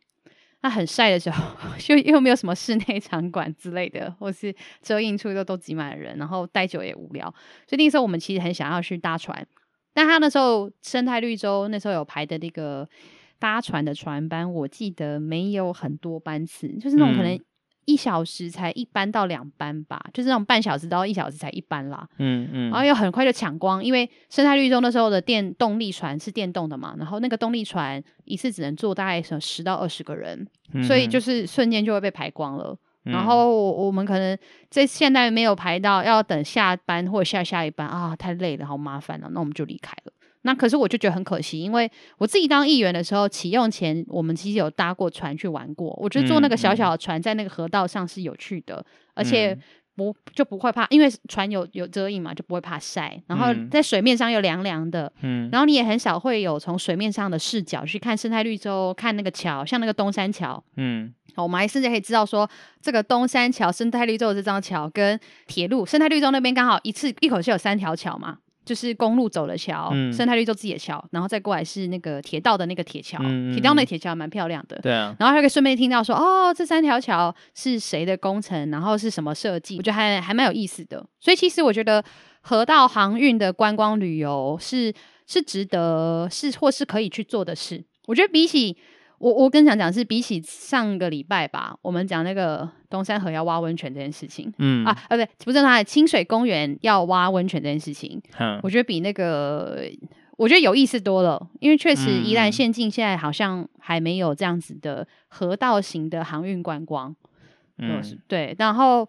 [0.63, 1.45] 那很晒的时候，
[1.89, 7.29] 又又没有什么室内场馆之类的，或是遮荫处都都挤满了人，然后待久也无聊。
[7.67, 9.47] 所以那时候我们其实很想要去搭船，
[9.93, 12.89] 但他那时候生态绿洲那时候有排的那个
[13.39, 17.39] 搭船的船班，我记得没有很多班次，就是那种可能。
[17.87, 22.07] 一小时才一班到两班吧，就是那种半小时到一小时才一班啦。
[22.19, 32.77] 嗯嗯，然后又很快就抢光，因为生态绿洲那时候的电动力船是电动的嘛，然后那个动力船一次只能坐大概什十到二十个人，嗯、所以就是瞬间就会被排光了。
[33.07, 34.37] 嗯、然后我们可能
[34.71, 40.13] 在现在没有排到，要等下班或者下下一班啊，太累了，好麻烦了，那我们就离开了。
[40.47, 45.99] 那可是我就觉得很可惜，因为我自己当议员的时候，启用前我们其实有搭过船去玩过。
[46.01, 49.59] 我觉得坐那个小小的船在那个河道上是有趣的，嗯、而且
[49.97, 53.19] 不就不会怕，因为船有有遮影嘛，就不会怕晒。
[53.27, 62.47] 然后在水面上又凉凉的，嗯，然后你也很少会有从水面上的视角去看生态绿洲，看那个桥，像那个东山桥，嗯，好，我们还甚至可以知道说，
[62.83, 68.41] 这个东山桥生态绿洲的这张桥跟铁路生态绿洲那边刚好一次一口气有三条桥嘛。
[68.65, 74.79] 就是公路走的桥，嗯、生态绿洲自己的桥，然后再过来是那个铁道的那个铁桥，铁、嗯、道那铁桥蛮漂亮的。
[74.83, 81.05] 对啊，然后还可以顺便听到说，哦，这三条桥是谁的工程，然后是什么设计，我觉得还还蛮有意思的。
[81.21, 82.03] 所以其实我觉得
[82.41, 84.93] 河道航运的观光旅游是
[85.27, 87.85] 是值得是或是可以去做的事。
[88.07, 88.77] 我觉得比起
[89.25, 94.85] 我我跟你讲讲是比起上个礼拜吧，我们讲那个东山河要挖温泉这件事情，嗯。
[94.85, 99.81] 啊啊不对，不是它清水公园要挖温泉这件事情，嗯，我觉得比那个
[100.37, 107.17] 我觉得有意思多了，因为确实宜兰县境现在好像还没有这样子的河道型的航运观光，
[107.79, 109.09] 嗯，对，然后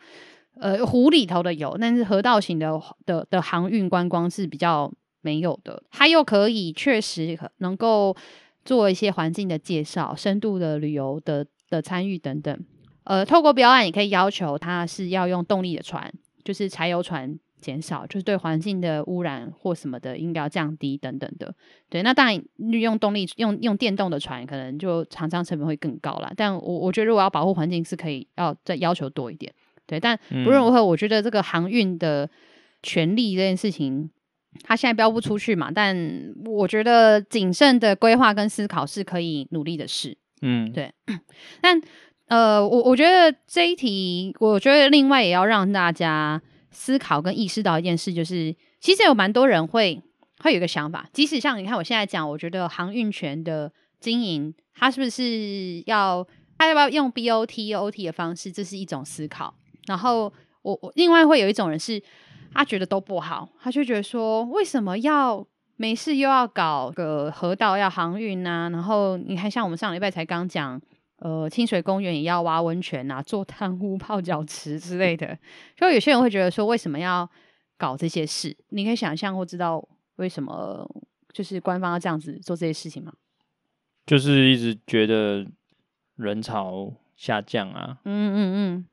[0.61, 8.15] 呃湖里头的有，但是河道型的的的航运观光是比较没有的，它又可以确实能够。
[8.65, 12.65] 做一些环境的介绍、深度的旅游的的参与等等，
[13.05, 16.11] 呃，透过标案也可以要求它是要用动力的船，
[16.43, 21.53] 就是柴油船减少，就是对环境的污染或什么的应该要降低等等的。
[21.89, 22.43] 对，那当然
[22.81, 26.31] 用动力用用电动的船，可能就厂商成本会更高啦。
[26.35, 29.53] 但我我觉得如果要保护环境，是可以要再要求多一点。
[29.87, 32.27] 对，但不论如何，我觉得这个航运的
[32.81, 34.09] 权利这件事情，
[34.63, 35.71] 它现在标不出去嘛。
[35.71, 35.95] 但
[36.45, 40.17] 我觉得谨慎的规划跟思考是可以努力的事。
[40.41, 40.93] 嗯，对。
[41.61, 41.79] 但
[42.27, 46.41] 呃，我我觉得这一题，我觉得另外也要让大家
[46.71, 50.01] 思考跟意识到一件事，就是其实有蛮多人会
[50.39, 59.53] 会有一个想法，即使像你看我现在讲，我觉得航运权的经营，它是不是要它要不要用 BOT、OT 的方式，这是一种思考。
[59.85, 62.01] 然后我我另外会有一种人是，
[62.55, 68.69] 他觉得都不好，他就觉得说，为什么要没事又要搞个河道要航运啊？
[68.69, 70.81] 然后你看，像我们上礼拜才刚讲。
[71.19, 75.35] 呃，清水公园也要挖温泉啊，做汤屋、泡脚池之类的。
[75.73, 77.27] 就有些人会觉得说，为什么要
[77.77, 78.55] 搞这些事？
[78.71, 79.83] 你可以想象或知道
[80.17, 80.85] 为什么
[81.31, 83.13] 就是官方要这样子做这些事情吗？
[84.05, 85.47] 就是一直觉得
[86.17, 87.97] 人潮下降啊。
[88.03, 88.87] 嗯嗯嗯，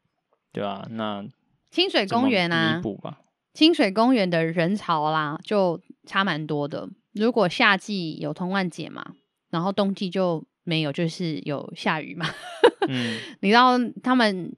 [0.52, 1.26] 对啊，那
[1.72, 3.18] 清水公园啊，弥补吧。
[3.54, 6.88] 清水公园的人潮啦，就差蛮多的。
[7.12, 9.14] 如果夏季有通万节嘛，
[9.50, 10.44] 然后冬季就。
[10.64, 12.24] 没有，就是有下雨嘛。
[12.86, 14.56] 嗯，你知道他们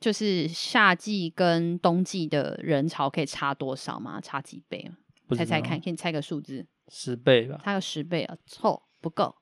[0.00, 4.18] 就是夏季跟冬季的人潮可以差多少吗？
[4.18, 4.90] 差几倍？
[5.36, 6.66] 猜猜看，可以猜个数字。
[6.88, 7.60] 十倍吧。
[7.62, 8.34] 差个十倍啊？
[8.46, 9.34] 错，不够，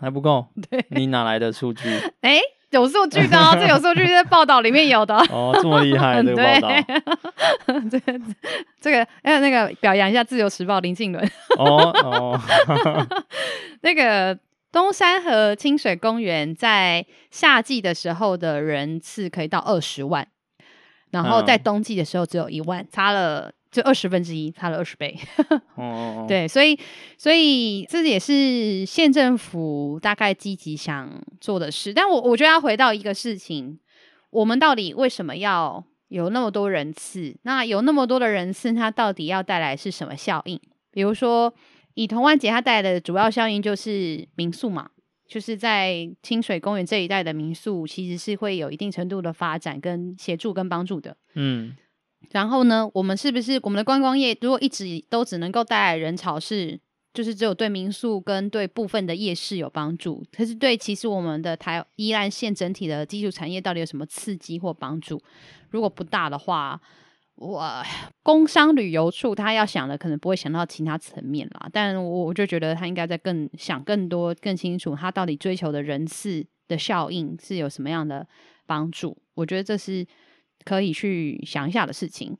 [0.00, 0.46] 还不够。
[0.70, 1.88] 对，你哪来的数据？
[2.22, 2.38] 哎，
[2.74, 5.16] 有数据的哦，这有数据在报道里面有的。
[5.32, 6.68] 哦，这么厉害， 这个报道。
[7.90, 8.20] 这个
[8.80, 11.24] 这个，还有那个表扬一下《自由时报》林静伦。
[11.58, 12.40] 哦哦，
[13.82, 14.38] 那个。
[14.74, 20.26] 东山和清水公园在夏季的时候的人次可以到二十万，
[21.12, 25.18] 然后在冬季的时候只有一万，差了就二十分之一，差了二十倍。
[25.76, 26.78] 哦，对，所以
[27.18, 31.92] 所以这也是县政府大概积极想做的事。
[31.92, 33.78] 但我我觉得要回到一个事情，
[34.30, 37.36] 我们到底为什么要有那么多人次？
[37.42, 40.60] 那有那么多的人次，它到底要带来是什么效应？
[40.92, 41.52] 比如说。
[41.96, 44.90] 以童玩节它带来的主要效应就是民宿嘛，
[45.28, 51.16] 就是在清水公园这一带的民宿，其实是会有一定程度的发展跟协助跟帮助的。
[51.34, 51.76] 嗯，
[52.30, 56.78] 然后呢，我们是不是我们的观光业如果一直都只能够带来人潮是，
[57.12, 65.22] 就是只有对民宿跟对部分的夜市有帮助，可是对其实我们的台宜兰县整体的基础产业到底有什么刺激或帮助？
[65.70, 66.80] 如果不大的话。
[67.36, 67.68] 我
[68.22, 78.24] 工商旅游处他要想的可能不会想到其他层面啦，但我我就觉得他应该在更想更多更清楚，他到底追求的人次的效应是有什么样的
[78.66, 79.18] 帮助？
[79.34, 80.06] 我觉得这是
[80.64, 82.36] 可以去想一下的事情。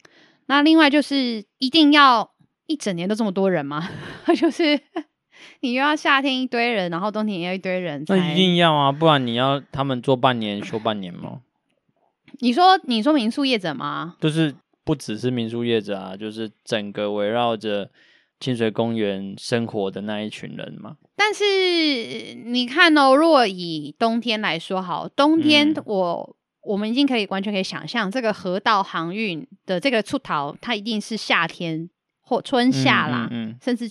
[0.47, 2.31] 那另外就是一定要
[2.67, 3.89] 一整年都这么多人吗？
[4.37, 4.79] 就是
[5.61, 11.43] 你又要夏天一堆人，然后冬天也要一堆人，那一定要啊，不然你要他们做半年休半年吗？
[12.41, 14.17] 你说你说民宿业者吗？
[14.21, 14.55] 就是。
[14.87, 17.91] 不只是民宿业者啊，就是整个围绕着
[18.39, 20.99] 清水公园生活的那一群人嘛。
[21.17, 31.89] 但是你看哦，如果以冬天来说，好，冬天我、嗯、我们已经可以完全可以想象，这个河道航运的这个出逃，它一定是夏天
[32.23, 33.89] 或春夏啦，嗯嗯嗯、甚至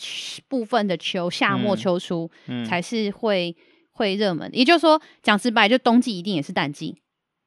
[0.48, 2.30] 部分的秋夏末秋初、
[2.68, 3.56] 才是会
[3.92, 4.50] 会热门。
[4.54, 6.98] 也就是说，讲直白，就冬季一定也是淡季。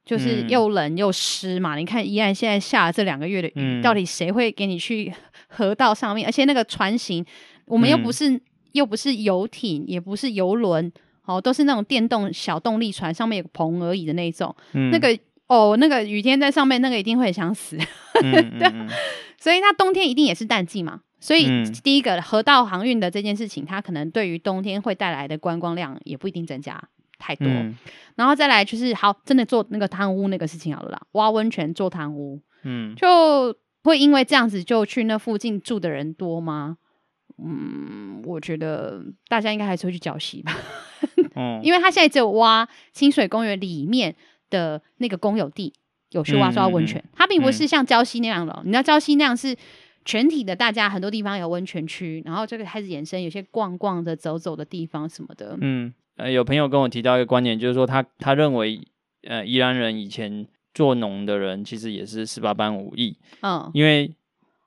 [0.04, 5.12] 就是又冷又湿嘛，嗯、你看宜兰现在下了这两个月的雨，嗯、到底谁会给你去
[5.48, 6.24] 河道上面？
[6.24, 7.26] 而且那个船型，
[7.64, 10.92] 我们又不是、嗯、又不是游艇，也不是游轮，
[11.26, 14.54] 哦，都是那种电动小动力船，上面有个棚而已的那种。
[14.72, 17.76] 嗯、那个哦，那个雨天在上面，那个一定会想死。
[18.22, 18.72] 嗯、对，
[19.38, 21.02] 所以它冬天一定也是淡季嘛。
[21.20, 26.82] 所以第一个河道航运的这件事情，它可能对于冬天会带来的观光量也不一定增加。
[27.18, 27.74] 太多，嗯、
[28.14, 36.76] 然后再来就是好，真的做那个汤屋那个事情好了啦，挖温泉做汤屋，嗯，就会因为这样子就去那附近住的人多吗？
[37.42, 40.54] 嗯，我觉得大家应该还是会去礁溪吧，
[41.36, 44.14] 嗯，因为他现在只有挖清水公园里面
[44.50, 45.72] 的那个公有地
[46.10, 49.56] 有去挖抓温泉，嗯嗯嗯、它并不是像礁溪那样的，嗯、你知道礁溪那样是
[50.04, 55.94] 全体的，大家很多地方有温泉区，然后这个开始延伸，有些逛逛的、走走的地方什么的，嗯。
[56.16, 58.80] 呃，有朋友跟我提到一个观点，就是说他他认为，
[59.28, 64.10] 呃，宜兰人以前做农的人其实也是十八般武艺，嗯，因为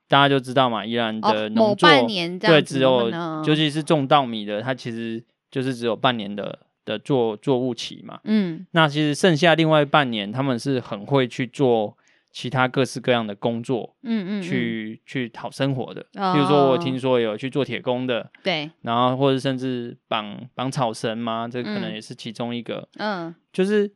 [0.08, 2.06] 大家就知道嘛，宜兰的农作、哦、
[2.39, 3.10] 对只有，
[3.48, 11.98] 尤其是种稻米的，它其实就是只有半年的的作作物期嘛，嗯，那其实剩下另外半年，他们是很会去做
[12.32, 16.02] 其他各式各样的工作，嗯嗯，去去讨生活的。
[16.12, 22.88] 比如说，我听说有去做铁工的，对，然后或者甚至绑绑草绳嘛，这可能也是其中一个。
[22.98, 23.92] 嗯，就是，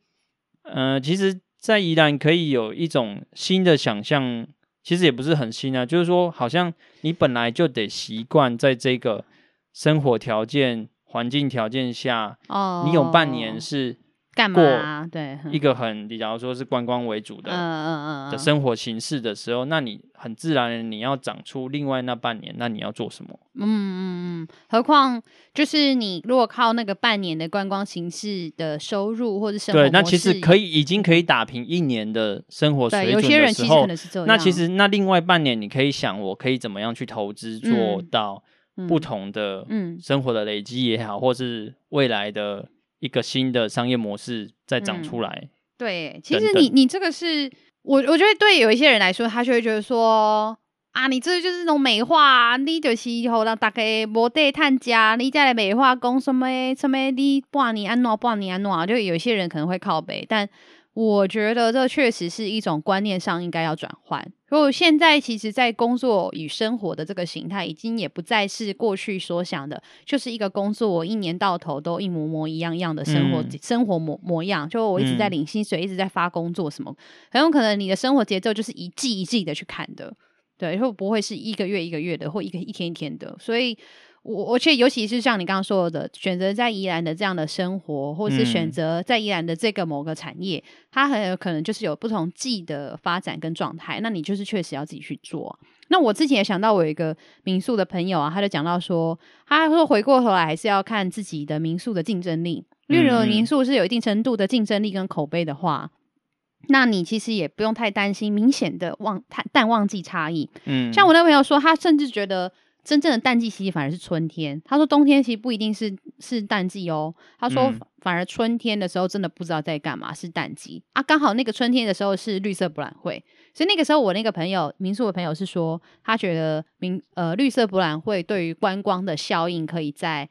[0.63, 4.47] 呃，其实，在宜兰可以有一种新的想象，
[4.81, 9.23] 其实也不是很新啊，就是说，好像你本来就得习惯在这个
[9.71, 13.97] 生活条件、环境条件下，哦，你有半年是。
[14.35, 15.07] 干嘛？
[15.11, 23.39] 对，一个很，你假如说是观光为主的，嗯嗯嗯的生活形式的时候，那你很自然你要长出另外那半年，那你要做什么？
[23.53, 24.47] 嗯嗯嗯。
[24.69, 25.21] 何况
[25.53, 34.27] 就是你如果靠那个半年的观光形式的收入或者生活，对，那其实可以已经可以打平一年的生活水准的时候，有些人其实可能是这样。
[34.27, 38.43] 那其实那另外半年你可以想，我可以怎么样去投资，做到
[38.87, 42.69] 不同的嗯生活的累积也好，或是未来的。
[43.03, 45.29] 一个新的商业模式再长出来。
[45.43, 47.51] 嗯、对，其实你你这个是
[47.81, 50.57] 我我觉得对有一些人来说，他就会觉得说
[50.93, 60.47] 啊，你这就是那种美化，啊你就是以后让大家没得探家，你再来美化讲什么什么你半年安诺半年安怎，就有些人可能会靠北，但。
[60.93, 64.31] 我觉得这确实是一种观念上应该要转换。
[64.47, 74.69] 如果现在其实，在工作与生活的这个形态，已经也不再是过去所想的，就是一个工作，我一年到头都一模模一样样的生活，嗯、生活模模样。
[74.69, 76.95] 就我一直在领薪水，嗯、一直在发工作，什么
[77.31, 80.13] 很有可能你的生活节奏就是一季一季的去看的，
[80.59, 83.35] 对，会不会是一个月一个月的，或一个一天一天的？
[83.39, 83.77] 所以。
[84.23, 93.99] 我而且尤其是像你刚刚说的，选择在宜兰的这样的生活，或是选择在宜兰的这个某个产业，嗯、它很有可能就是有不同季的发展跟状态。
[94.01, 95.59] 那你就是确实要自己去做。
[95.89, 97.13] 那我之前也想到，我有一个
[97.43, 109.21] 民宿的朋友啊，他就讲到说，他说回过头来还是要看自己的民宿的竞争力，因为如果民宿是有一定程度的竞争力跟口碑的话，嗯、那你其实也不用太担心明显的旺
[109.51, 110.49] 淡旺季差异。
[110.63, 112.53] 嗯，像我那朋友说，他甚至觉得。
[112.83, 114.61] 真正的淡季其实反而是春天。
[114.65, 117.13] 他说冬天其实不一定是是淡季哦。
[117.39, 121.01] 他说反而春天的时候真的不知道在干嘛，是淡季啊。
[121.01, 123.23] 刚好那个春天的时候是绿色博览会，
[123.53, 130.29] 所以那个时候我那个朋友民宿的朋友是说，他觉得民呃绿色博览会对于观光的效应可以再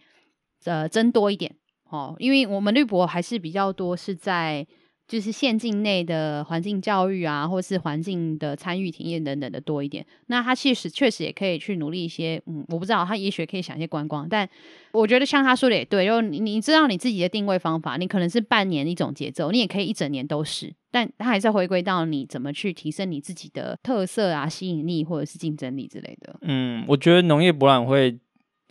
[0.65, 1.55] 呃增多一点
[1.89, 4.67] 哦，因为我们绿博还是比较多是在。
[5.13, 10.03] 就是县境内的环境教育啊，或是环境的参与体验等等的多一点。
[10.29, 14.49] 那他其实确实也可以去努力一些，嗯，我不知道他也许可以想一些观光，但
[14.91, 26.35] 我觉得像他说的也对，就你你知道你自己的定位方法，你可能是半年一种节奏，你也可以一整年都是，但他还是回归到你怎么去提升你自己的特色啊、吸引力或者是竞争力之类的。
[26.41, 28.19] 嗯，我觉得农业博览会。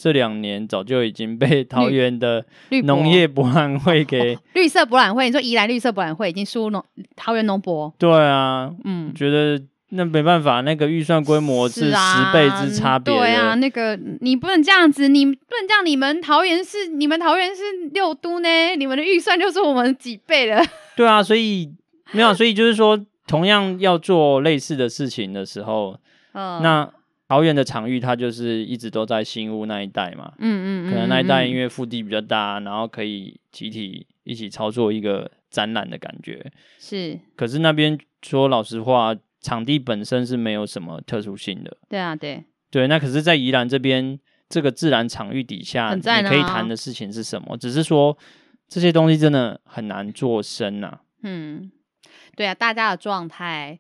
[0.02, 2.44] 这两年早就已经被桃园的
[2.86, 6.84] 农业博览会给绿、哦、绿色博览会，你说宜兰绿色博览会已经输农
[7.16, 7.94] 桃园农博？
[8.00, 13.14] 对啊，嗯，觉得那没办法，那个预算规模是十倍之差别。
[13.14, 17.62] 对啊，那个你不能这样子，你不能这样，你们桃园是你们桃园是
[17.94, 20.64] 六都呢，你们的预算就是我们几倍了。
[20.98, 21.72] 对啊，所以
[22.12, 25.96] 没有，所以就是说，同样要做类似的事情的时候，
[26.34, 26.90] 嗯，那。
[27.32, 36.46] 桃园的场域，它就是一直都在新屋那一带嘛，嗯嗯，嗯可能那一带因为腹地比较大，然后可以集体一起操作一个展览的感觉。
[36.78, 41.78] 是，可是那边说老实话，场地本身是没有什么特殊性的。
[41.88, 42.86] 对啊，对，对。
[42.90, 44.20] 那可是，在宜兰这边
[44.50, 47.56] 这个自然场域底下，你可以谈的事情是什么？
[47.56, 48.18] 只是说
[48.68, 51.00] 这些东西真的很难做深呐。
[51.24, 51.72] 嗯，
[52.36, 53.80] 对啊，大家的状态。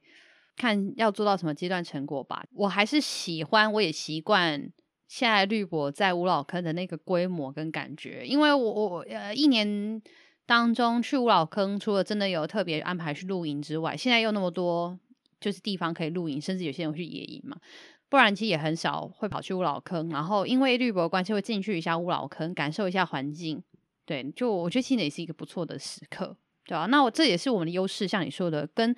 [0.56, 4.72] 看要做到什么阶段成果吧，我还是喜欢，我也习惯
[5.08, 10.02] 现在绿博在五老坑的那个规模跟感觉，因为我我呃一年
[10.45, 14.97] 当中去五老坑，除了真的有特别安排去露营之外，现在又那么多
[15.39, 17.58] 就是地方可以露营，甚至有些人会去野营嘛，
[18.08, 23.64] 不然其实也很少会跑去五老坑，然后因为绿博关系会进去一下五老坑，感受一下环境，
[24.06, 26.36] 对，就我觉得其实也是一个不错的时刻，
[26.66, 28.95] 对啊，那我这也是我们的优势，像你说的跟。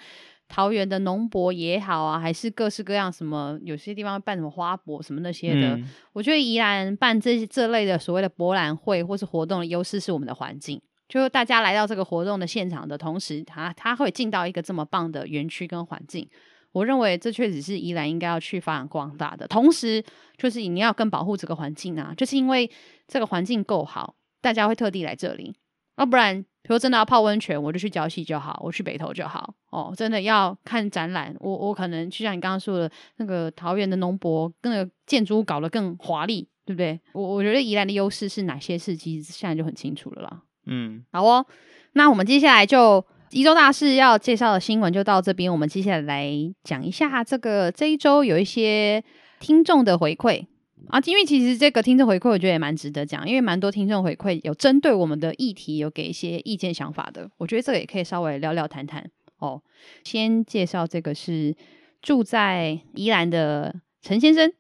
[0.50, 10.80] 桃园的农博也好啊，还是各式各样什么，有些地方办什么花博什么那些的，嗯、我觉得宜兰办这这类的所谓的博览会或是活动的优势是我们的环境，
[11.10, 16.30] 就是大家来到这个活动的现场的同时，他他会进到一个这么棒的园区跟环境，
[16.72, 19.48] 我认为这确实是宜兰应该要去发扬光大的。
[19.48, 20.04] 同时，
[20.38, 22.70] 就是你要更保护这个环境啊，就是因为
[23.08, 25.56] 这个环境够好，大家会特地来这里，
[25.98, 26.46] 要不然。
[26.64, 29.54] 比如真的要泡温泉，我就去礁溪就好，我去北投就好。
[29.70, 36.98] 哦，真的要看展览，我我可能就像你刚刚说的，那个桃园的农博，那个建筑物搞得更华丽，对不对？
[37.12, 40.42] 我我觉得宜兰的优势是哪些事，其实现在就很清楚了啦。
[40.66, 41.46] 嗯，好哦，
[41.94, 46.32] 那我们接下来就宜周大事要介绍的新闻就到这边，我们接下来来
[46.64, 49.04] 讲一下这个这一周有一些
[49.42, 50.46] 听众的回馈
[50.90, 59.10] 啊，因为其实这个听众回馈我觉得也蛮值得讲，因为蛮多听众回馈有针对我们的议题有给一些意见想法的，我觉得这个也可以稍微聊聊谈谈
[59.40, 59.62] 哦。
[60.04, 61.56] 先介绍这个是
[62.02, 64.52] 住在宜兰的陈先生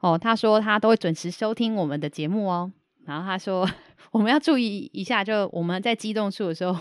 [0.00, 2.72] 哦，他说他都会准时收听我们的节目哦，
[3.04, 3.68] 然后他说
[4.12, 6.76] 我们要注意一下，就我们在激动处的时候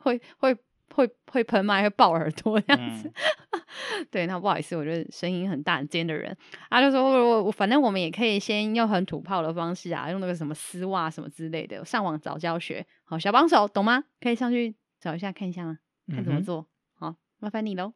[0.00, 0.56] 会 会。
[0.94, 3.62] 会会喷麦，会爆耳朵这样子，嗯、
[4.10, 6.36] 对，那不好意思，我觉得声音很大很尖的人，
[6.68, 14.04] 他就说我我反正我们也可以先用很土炮的方式啊，用那个什么丝袜什么之类的，上网找教学，好，小帮手懂吗？
[14.20, 15.78] 可以上去找一下看一下吗？
[16.12, 16.66] 看怎么做，
[16.98, 17.94] 好，麻烦你喽。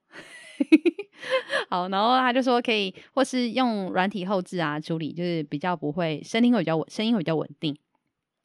[1.69, 7.77] 好，然后他就说可以，或是用软体后置啊处理，就是比较不会声音会比较稳，声音会比较稳定。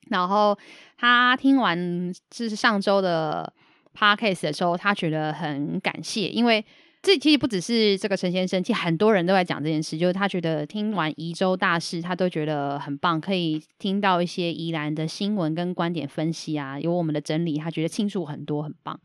[0.09, 0.57] 然后
[0.97, 3.53] 他听完就是上周的。
[3.97, 6.63] Podcast 的时候，他觉得很感谢，因为
[7.01, 18.99] 这其实不只是这个陈先生，其实很多人都在讲这件事，就是他觉得听完宜州大事，他都觉得很棒，可以听到一些宜兰的新闻跟观点分析啊，有我们的整理，他觉得清楚很多，很棒。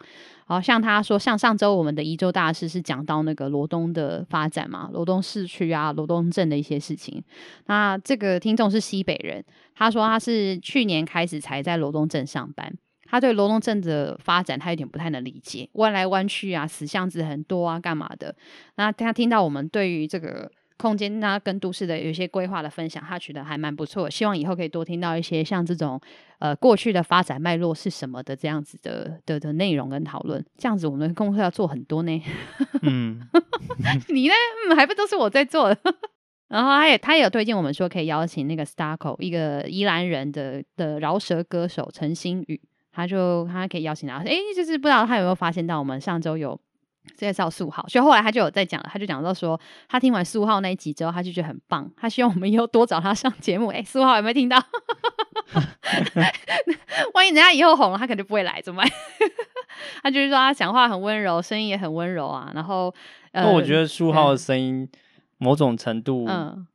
[0.46, 7.22] 好像他说，像上周我们的宜州大事是讲到那个罗东的发展嘛，罗东市区啊，罗东镇的一些事情。
[7.66, 12.76] 那这个听众是西北人，他说他是去年开始才在罗东镇上班。
[13.06, 18.34] 他对罗东镇的发展，他有点不太能理解，弯来弯去啊，死巷子很多啊，干嘛的？
[18.76, 24.10] 那他听到我们对于这个空间，啊跟都市的有一些规划的分享，他觉得还蛮不错。
[24.10, 26.00] 希望以后可以多听到一些像这种
[26.40, 30.44] 呃过去的发展脉络是什么的这样子的的的内容跟讨论。
[30.58, 32.22] 这样子我们的功课要做很多呢。
[32.82, 33.20] 嗯，
[34.08, 34.34] 你呢？
[34.68, 35.78] 嗯，还不都是我在做的？
[36.48, 42.60] 然后他也他也有推荐我们说可以邀请那个 Starco 一个宜兰人的的饶舌歌手陈星宇。
[42.94, 46.58] 他就他可以邀请他，哎，就是不知道他有没有发现到我们上周有
[47.16, 53.68] 介绍素浩，所以后来他就有在讲了，他就讲到说，他听完素浩那一集之后，他就觉得很棒，他希望我们以后多找他上节目。
[53.68, 54.56] 哎，素浩有没有听到？
[57.12, 58.90] 万一人家以后红了，他可能就不会来，怎么办？
[60.02, 62.50] 他就是说他讲话很温柔，声音也很温柔啊。
[62.54, 62.94] 然后，
[63.32, 64.88] 呃，我觉得素浩的声音
[65.38, 66.66] 某种程度，嗯，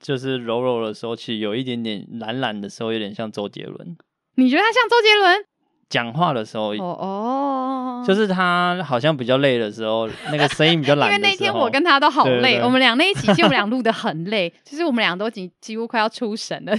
[0.00, 3.96] 就是柔柔的时候，其实有一点点懒懒的时候，有点像周杰伦。
[4.34, 5.44] 你觉得他像周杰伦？
[5.88, 11.08] 讲话的时候，哦哦，就是他好像比较累的时候，那个声音比较 懒。
[11.10, 16.76] 因为那天我跟他都好累，我们俩那一起，其实我们俩录的很累，就是我们俩都几几乎快要出神了，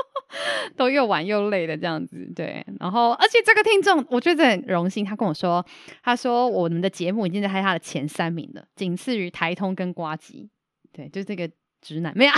[0.76, 2.16] 都又玩又累的这样子。
[2.36, 5.64] 对，然后而且这个听众，我觉得很荣幸，他跟我说，
[6.02, 10.50] 他说我们的节目已经在他的前三名了，仅次于台通跟瓜吉。
[10.92, 11.48] 对，就这个
[11.80, 12.32] 直男，没有。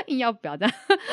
[0.08, 0.66] 硬要表达，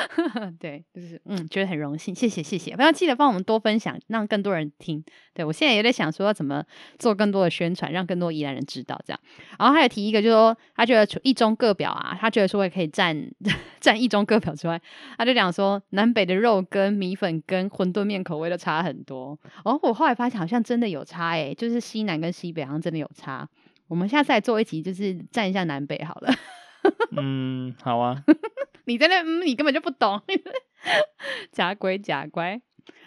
[0.59, 5.03] 对，就是嗯，觉得很荣幸，谢谢谢谢，不要记得帮我们多分享，让更多人听。
[5.33, 6.63] 对，我现在也在想说要怎么
[6.97, 9.19] 做更多的宣传，让更多宜兰人知道这样。
[9.59, 13.15] 然后还有提一个，就是说他觉得一中各表啊，他觉得说也可以占
[13.79, 14.81] 占一中各表之外，
[15.17, 19.37] 他就讲说南北的肉跟米粉跟馄饨面口味都差很多。
[19.63, 23.47] 哦，我后来发现好像真的有差诶，就是西南跟西北好像真的有差。
[23.87, 26.33] 我们下次来做一集，就是占一下南北好了。
[27.15, 28.23] 嗯，好啊。
[28.87, 30.19] 你在那，嗯，你根本就不懂，
[31.51, 32.59] 假鬼假乖。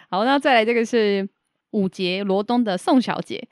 [0.09, 1.27] 好，那再来这个是
[1.71, 3.45] 五杰罗东的宋小姐，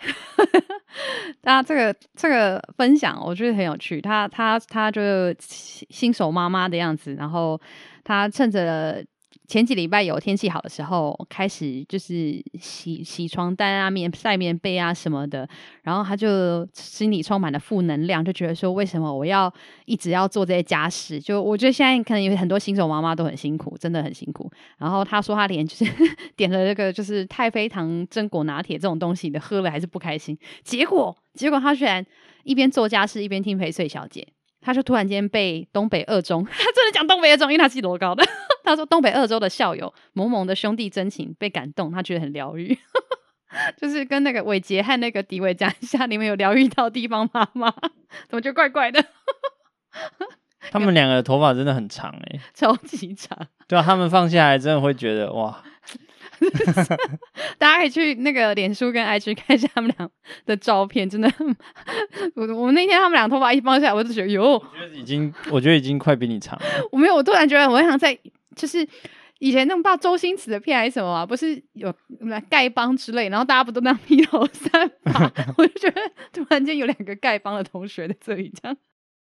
[1.43, 3.99] 那这个这个分享我觉得很有趣。
[3.99, 5.01] 她她她就
[5.39, 7.59] 新手妈妈的样子，然后
[8.03, 9.05] 她趁着。
[9.49, 15.49] 前几礼拜有天气好的时候，开始就是洗洗床单啊、棉晒棉被啊什么的，
[15.81, 19.51] 然后他就心里充满了负能量，就觉得说，为什么我要
[19.85, 21.19] 一直要做这些家事？
[21.19, 24.51] 就我觉得现在可能有很多新手妈妈都很辛苦，真的很辛苦。
[24.77, 25.83] 然后他说他连就是
[26.37, 32.05] 点了这个就是太妃糖榛果拿铁这种东西的喝了还是不开心，结果结果他居然
[32.43, 34.27] 一边做家事一边听陪睡小姐。
[34.61, 38.21] 他就突然间被东北二中， 他真的讲东北二中，因为他是多高的。
[38.69, 42.77] 他说东北二州的校友萌萌的兄弟真情被感动，他觉得很疗愈，
[43.77, 47.71] 就是跟那个伟杰和那个迪伟讲一下，你们有疗愈到地方妈妈，
[48.29, 49.03] 怎么就怪怪的？
[50.71, 53.37] 他们两个的头发真的很长哎、欸，超级长。
[53.67, 55.63] 对啊，他们放下来真的会觉得哇。
[57.57, 60.09] 大家可以去那个脸书跟 IG 看一下他们俩
[60.45, 61.29] 的照片，真的，
[62.35, 66.65] 我我那天他们俩头发一放下来，我就觉得哟，我觉得已经，我觉得已经快比你长了。
[66.91, 68.17] 我没有，我突然觉得我很想在，
[68.59, 68.85] 就是
[69.39, 71.93] 以前那种大周星驰的片还是什么啊，不是有
[72.49, 76.01] 丐帮之类，然后大家不都那样披头散发， 我就觉得
[76.33, 78.77] 突然间有两个丐帮的同学在这里这样。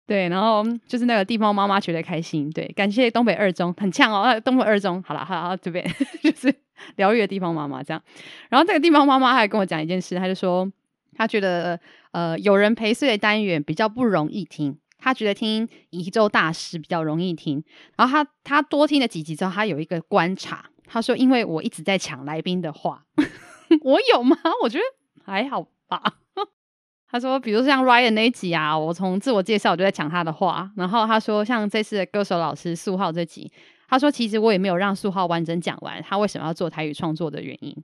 [0.07, 5.82] 对，然后就是那个地方妈妈觉得开心，对，感谢东北二中很呛哦，东北二中，好了，好了，这边
[6.22, 6.55] 就是
[6.97, 8.03] 疗愈的地方妈妈这样。
[8.51, 10.70] 然后这个地方妈妈还跟我讲一件事，他就说
[11.16, 11.80] 他觉得
[12.12, 17.63] 呃有人陪睡的单元比较不容易听，他觉得听宜周大师比较容易听。
[17.95, 23.05] 然后他他多听了几集之后，他有一个观察，他说因为我一直在抢来宾的话，
[23.85, 24.35] 我有吗？
[24.65, 24.85] 我觉得
[25.23, 26.03] 还好吧。
[27.07, 30.73] 他说，比如像 Ryan 那一集啊，我从自我介绍我就在抢他的话。
[30.75, 33.53] 然后他说，像这次的歌手老师素浩这集，
[33.87, 37.77] 他说其实我也没有让素浩完整讲完他为什么要做台语创作的原因。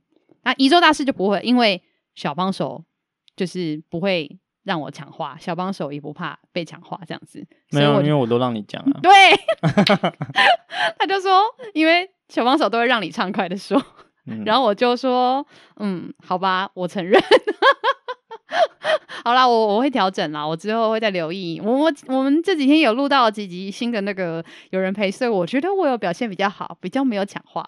[0.43, 1.83] 那宜周大师就不会，因为
[2.15, 2.83] 小帮手
[3.37, 7.47] 就是不会让我抢话，小帮手也不怕被抢话这样子。
[7.71, 8.99] 没有，因为我都让你讲啊。
[9.03, 9.11] 对，
[10.99, 11.43] 他就说，
[11.75, 13.83] 因为小帮手都会让你畅快的说，
[14.27, 15.47] 嗯、然后我就说，
[15.77, 17.21] 嗯，好吧，我承认。
[19.25, 21.61] 好啦，我我会调整啦，我之后会再留意。
[21.63, 27.65] 我我我们这几天有录到几集新的那个有人陪所以，我觉得我有表现比较好，比较没有抢话。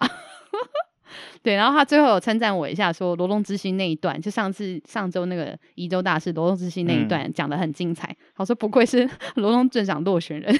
[1.41, 8.07] 对，然后他最后有称赞我一下，说罗东之心那一段，就上次上周那个宜州大师罗东之心那一段讲得很精彩。
[8.33, 10.59] 好、嗯、说不愧是 罗东镇长落选人。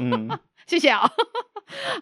[0.00, 0.28] 嗯，
[0.66, 1.10] 谢谢啊、喔。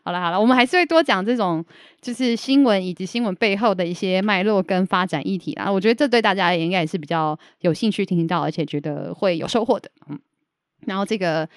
[0.04, 1.64] 好了好了，我们还是会多讲这种
[2.00, 5.70] 就是新闻以及新闻背后的一些脉络跟发展议题啦。
[5.70, 9.90] 我觉得这对大家也应该也是比较有兴趣听到，而且觉得会有收获的。
[10.08, 10.18] 嗯，
[10.86, 11.48] 然后这个。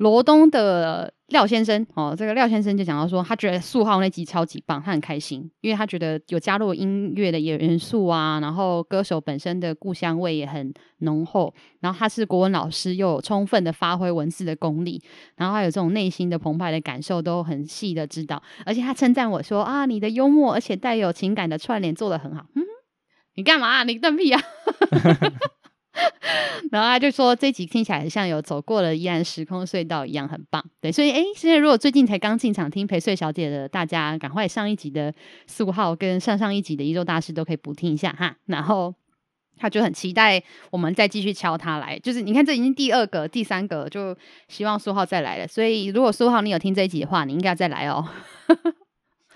[0.00, 15.02] 罗东的廖先生哦，这个廖先生就讲到说，他觉得素浩那集超级棒，他很开心，因为他觉得有加入音乐的元素啊，然后歌手本身的故乡味也很浓厚，然后他是国文老师，又有充分的发挥文字的功力，
[15.36, 22.64] 然后还有这种内心的澎湃的感受都很细的知道，而且他称赞我说啊，你的幽默而且带有情感的串联做得很好，嗯，
[23.34, 23.84] 你干嘛啊？
[23.84, 24.40] 你瞪屁啊？
[26.70, 30.64] 然后他就说，这集听起来像有走过了依然时空隧道一样，很棒。
[30.80, 35.12] 对，所以哎，现在如果最近才刚进场听陪睡小姐的大家，赶快上一集的
[35.46, 38.36] 素浩跟上上一集的宜周大师都可以补听一下哈。
[38.46, 38.94] 然后
[39.56, 44.16] 他就很期待我们再继续敲他来，就是你看这已经第二个、第三个，就
[44.48, 45.48] 希望苏浩再来了。
[45.48, 48.06] 所以如果苏浩你有听这一集的话，你应该要再来哦。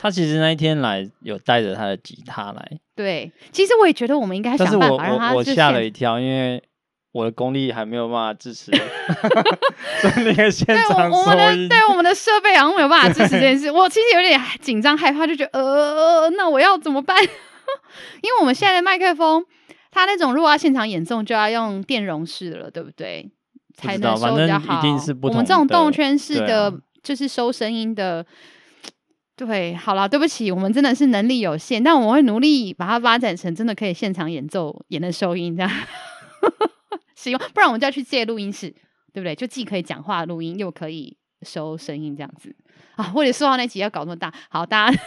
[0.05, 5.31] 他其实那一天来有带着他的吉他来，对，其实我也觉得我们应该想办法让他。
[5.31, 6.63] 我我吓了一跳，因为
[7.13, 8.71] 我的功力还没有办法支持，
[10.03, 13.71] 在那个现场我，我们的对我们的设备好像没有办法支持这件事。
[13.73, 17.17] 我其实有点紧张害怕，就觉得呃，那我要怎么办？
[18.21, 19.43] 因为我们现在的麦克风，
[19.91, 23.27] 它那种如果要现场演奏，就要用电容式的了，对不对？
[23.75, 24.83] 才能收比较好。
[25.23, 28.27] 我们这种动圈式的，啊、就是收声音的。
[29.37, 35.71] 对，好了，对不起，我们真的是能力有限，但我们会努力把它发展成真的可以现场演奏、也能收音这样。
[37.17, 38.71] 使用不然我们就要去借录音室，
[39.13, 39.35] 对不对？
[39.35, 42.55] 就既可以讲话录音，又可以收声音这样子
[42.95, 43.05] 啊。
[43.05, 44.99] 或者说到那集要搞那么大，好，大家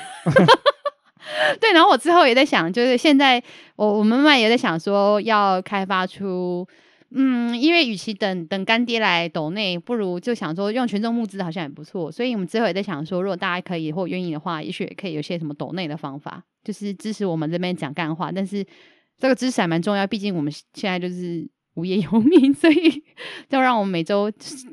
[1.61, 1.71] 对。
[1.71, 3.41] 然后我之后也在想，就是现在
[3.77, 6.67] 我我们慢慢也在想说要开发出。
[7.11, 18.29] 嗯，因为与其等等干爹来抖内，不如就想说用群众募资好像也不错，所以我们之后也在想说，如果大家可以或愿意的话，也许也可以有些什么抖内的方法，就是支持我们这边讲干话。
[18.29, 18.65] 但是
[19.17, 23.01] 这个支持还蛮重要，毕竟我们现在就是无业游民， 所以
[23.47, 24.29] 就让我们每周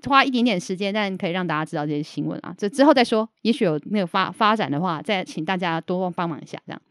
[0.08, 2.52] 花一点点时间，但可以让大家知道这些新闻啊。
[2.58, 6.82] 这之后再说，也许有那个发发展的话，再请大家多帮忙一下这样。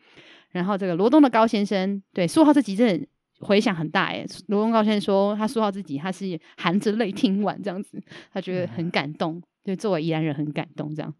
[0.51, 3.07] 然后这个罗东的高先生，对，说好这集真的。
[3.43, 11.13] 回响很大哎，罗东高先生说他说到自己，他是含着泪听完这样子，他觉得很感动，就作为宜兰人很感动这样。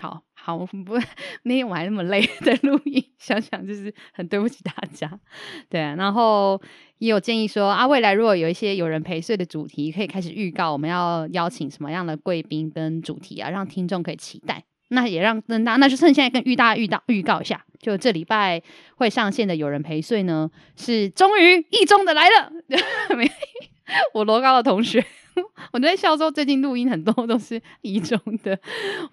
[0.00, 0.98] 好好不，
[1.44, 5.20] 那天我还那么累在录音，想想就是很对不起大家。
[5.68, 6.60] 对啊，然后
[6.98, 14.64] 也有建议说啊，未来如果有一些有人陪睡的主题，可以开始预告我们要邀请什么样的贵宾跟主题啊，让听众可以期待。
[14.94, 18.62] 那也让那那那就趁现在跟玉大预到预告一下，就这礼拜
[18.96, 22.50] 会上线的有人陪睡呢，是终于一中的来了。
[24.14, 25.04] 我罗高的同学，
[25.72, 28.58] 我在笑说最近录音很多都是一中的。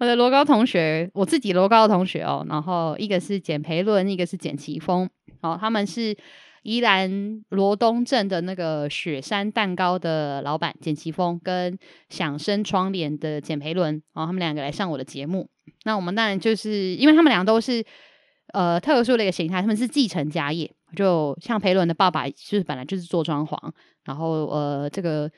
[0.00, 5.06] 我的罗高同学，我自己罗高的同学哦，然后一个是简培伦，一个是简奇峰，
[5.42, 6.16] 哦，他们是
[6.62, 11.78] 宜兰罗东镇的那个雪山蛋糕的老板简奇峰，跟
[12.08, 15.50] 响声窗帘的简培伦，哦，他们两个来上我的节目。
[15.84, 17.84] 那我们当然就是因为他们俩都是
[18.52, 23.56] 呃特殊的一个形态，他们是继承家业，就像培伦的爸爸就是本来就是做装潢，
[24.04, 25.30] 然后呃这个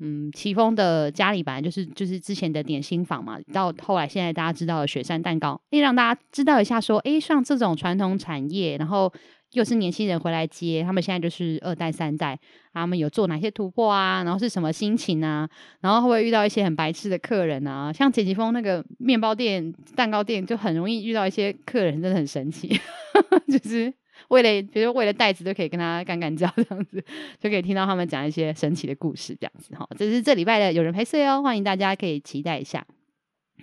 [0.00, 9.12] 嗯，奇峰的家里本来就是就是之前的点心坊嘛，到后来现在大家知道了雪山蛋糕，可以，让大家知道一下说，诶，像这种传统产业，然后
[9.54, 12.38] 又是年轻人回来接，他们现在就是二代三代，
[12.72, 14.22] 他们有做哪些突破啊？
[14.22, 15.48] 然后是什么心情啊？
[15.80, 17.92] 然后会不会遇到一些很白痴的客人啊？
[17.92, 22.68] 像简奇峰那个面包店、蛋糕店，就很容易遇到一些客人，真的很神奇，
[23.48, 23.92] 就是。
[24.28, 27.04] 为了，比如说为了袋子，都可以跟他干干交，这样子
[27.38, 29.86] 就可以听到他们讲一些神奇的故事，这样子哈。
[29.98, 32.86] 这是这礼拜的有人陪睡哦，欢迎大家可以期待一下。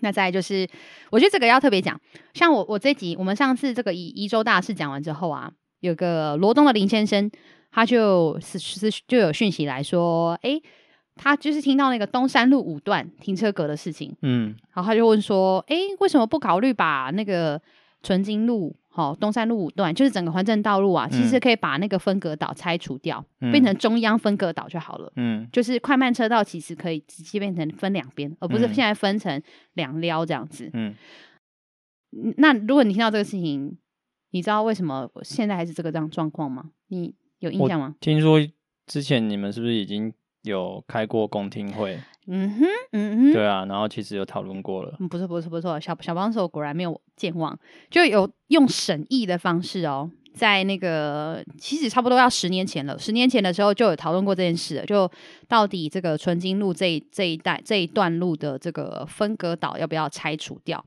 [0.01, 0.67] 那再就是，
[1.09, 1.99] 我觉得这个要特别讲，
[2.33, 7.29] 像我我这集我们上次这个宜宜州大事讲完之后啊，有个罗东的林先生，
[7.71, 10.61] 他就是是就有讯息来说，诶，
[11.15, 17.61] 他就是听到那个东山路五段停车格的事情，嗯，然后他就问说，诶，为什么不考虑把那个
[18.01, 18.75] 纯金路？
[18.93, 25.09] 好，东山路五段就是整个环镇道路啊，其实可以把那个分隔岛拆除掉，嗯、变成中央分隔岛就好了。
[25.15, 29.41] 嗯，就是快慢车道其实可以直接变成分两边，而不是现在分成
[29.75, 30.69] 两撩这样子。
[30.73, 30.93] 嗯，
[32.35, 33.77] 那如果你听到这个事情，
[34.31, 36.71] 你知道为什么现在还是这个这样状况吗？
[36.87, 37.95] 你有印象吗？
[37.99, 38.39] 听说
[38.87, 40.11] 之前你们是不是已经
[40.43, 41.99] 有开过公听会？
[42.27, 44.95] 嗯哼，嗯哼，对啊，然后其实有讨论过了。
[44.99, 47.57] 嗯，不错，不错，不错，小小帮手果然没有健忘，
[47.89, 55.09] 就有用审议的方式哦，在那个其实差不多要十年前了，十年前的时候就有讨论过这件事了，就
[55.47, 60.85] 到底这个纯金路这这一带这一段路的这个分隔岛要不要拆除掉？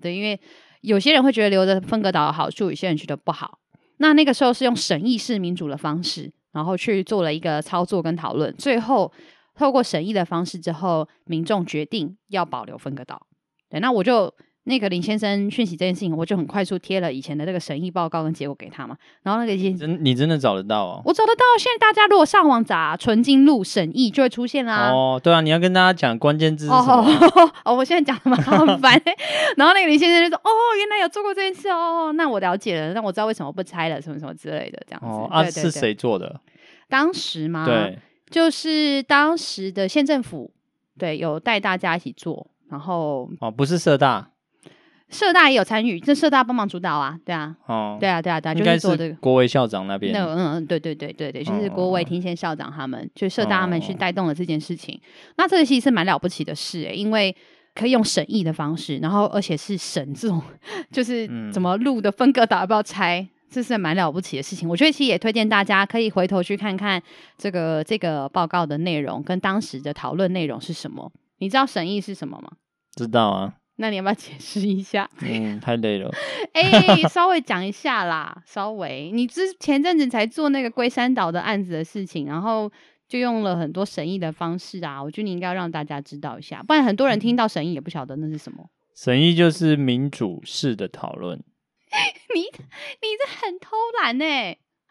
[0.00, 0.38] 对，因为
[0.86, 3.58] 有些人会觉得留着分隔岛的好处，有些人觉得不好。
[3.98, 9.12] 那那个时候是用审议式民主的方式，然后去做了一个操作跟讨论，最后。
[9.58, 13.26] 透过审议的方式之后，民众决定要保留分隔岛。
[13.70, 14.30] 对，那我就
[14.68, 18.96] 那个林先生讯息这件事情，我就很快速贴了以前的那个审议报告跟结果给他嘛。
[19.22, 21.00] 然后那个真你真的找得到啊？
[21.04, 21.44] 我找得到。
[21.58, 24.90] 现在大家如果上网查“纯金路审议”，就会出现啦。
[24.90, 26.92] 哦，对啊，你要跟大家讲关键字是什么？
[27.36, 29.00] 哦， 哦，我现在讲的嘛，很烦。
[29.56, 35.06] 然后那个林先生就说：“哦，原来有做过这件事哦，那我了解了，那我知道为什么不拆了，什么什么之类的这样子。
[35.06, 36.40] 哦”啊，是谁做的？
[36.88, 37.64] 当时吗？
[37.64, 37.98] 对。
[38.28, 40.52] 就是当时的县政府，
[40.98, 44.30] 对，有带大家一起做，然后哦，不是社大，
[45.08, 57.34] 社大也有参与，这社大帮忙主导啊，对啊，哦，对啊，对啊，对啊，就是做这个国维校长那边，那嗯嗯，对对对对对，就是国维庭贤校长他们，哦、就社大他们去带动了这件事情，哦、那这个其实是蛮了不起的事诶，因为
[57.74, 60.42] 可以用审议的方式，然后而且是审这种，
[60.90, 63.26] 就是怎么路的分割岛要不要拆。
[63.48, 67.00] 这是蛮了不起的事情，我觉得其实也推荐大家可以回头去看看
[67.38, 71.10] 这个这个报告的内容跟当时的讨论内容是什么。
[71.38, 72.50] 你知道审议是什么吗？
[72.96, 73.54] 知道啊。
[73.76, 75.08] 那你要不要解释一下？
[75.22, 76.10] 嗯，太累了。
[76.52, 79.10] 哎、欸，稍微讲一下啦，稍微。
[79.12, 82.70] 你之前阵子才做那个龟山岛的案子的事情，然后
[83.08, 88.68] 就用了很多审议的方式啊，我觉得你应该要让大家知道一下，不然很多人听到审议也不晓得那是什么。
[88.94, 91.38] 审议就是民主式的讨论。
[92.34, 94.24] 你你这很偷懒呢。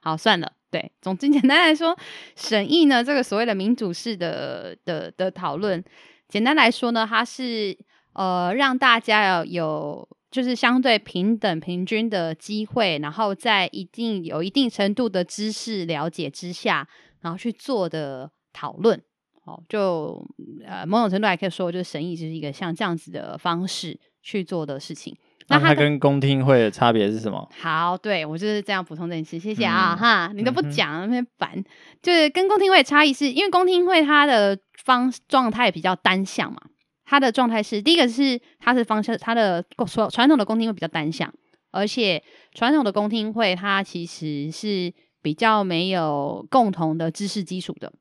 [0.02, 1.98] 好，算了，对，总之 简单来说，
[2.36, 5.84] 审议呢，这个所谓的民主式的的的讨论，
[6.30, 7.76] 简单来说呢，它是
[8.16, 16.88] 呃让大家要有就是相对平等平均的机会，然后在一定有一定程度的知识了解之下，
[17.22, 19.02] 然后去做的讨论。
[19.46, 20.26] 哦，就
[20.66, 25.16] 呃某种程度来可以说，就是审议就是一个像这样子的方式去做的事情。
[25.48, 27.48] 那它跟公听会的差别是什么？
[27.62, 31.64] 好，对，我就是这样补充这件事，谢谢啊，嗯、哈，你都不讲，那边烦。
[32.02, 36.60] 就是跟公听会的差异是，因为公听会它的方状态比较单向嘛，
[37.06, 39.64] 它的状态是第一个是它是方向，它的
[40.12, 41.34] 传统的公听会比较单向，
[41.72, 42.22] 而且
[42.54, 47.94] 传统的公听会它其实是比较没有共同的知识基础的。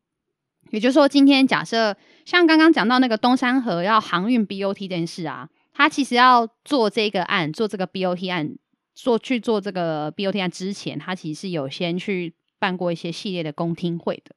[0.71, 5.49] 也就是说，今天假设像刚刚讲到那个东山河要航运 BOT 这件事啊。
[5.77, 8.57] 他其实要做这个案，做这个 BOT 案，
[8.95, 14.37] 做去做这个 BOT 案之前，他其实是有先去办过一些系列的公听会的。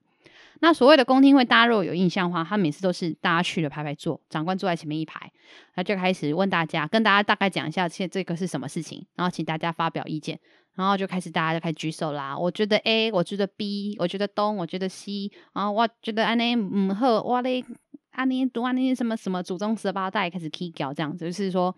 [0.59, 5.31] 那所谓的公听会，大家如果有印象的话，他每次都是大家去了排排坐，长官坐在前面一排，
[5.75, 10.39] 他就开始问大家，跟大家大概讲一下这这个是什么事情，然后请大家发表意见，
[10.75, 12.37] 然后就开始大家就开始举手啦。
[12.37, 17.63] 我觉得 A，我觉得 B，我觉得东，我觉得西，然后我觉得安内嗯好，我嘞。
[18.11, 21.75] 啊，你读完那些什么什么祖宗十八代开始 key 掉这样子，就是说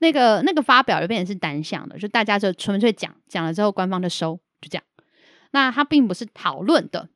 [0.00, 4.84] 那个那个发表就变成是单向的，就大家就纯粹讲讲了之后，官方就收，就这样。
[5.52, 7.08] 那他并不是讨论的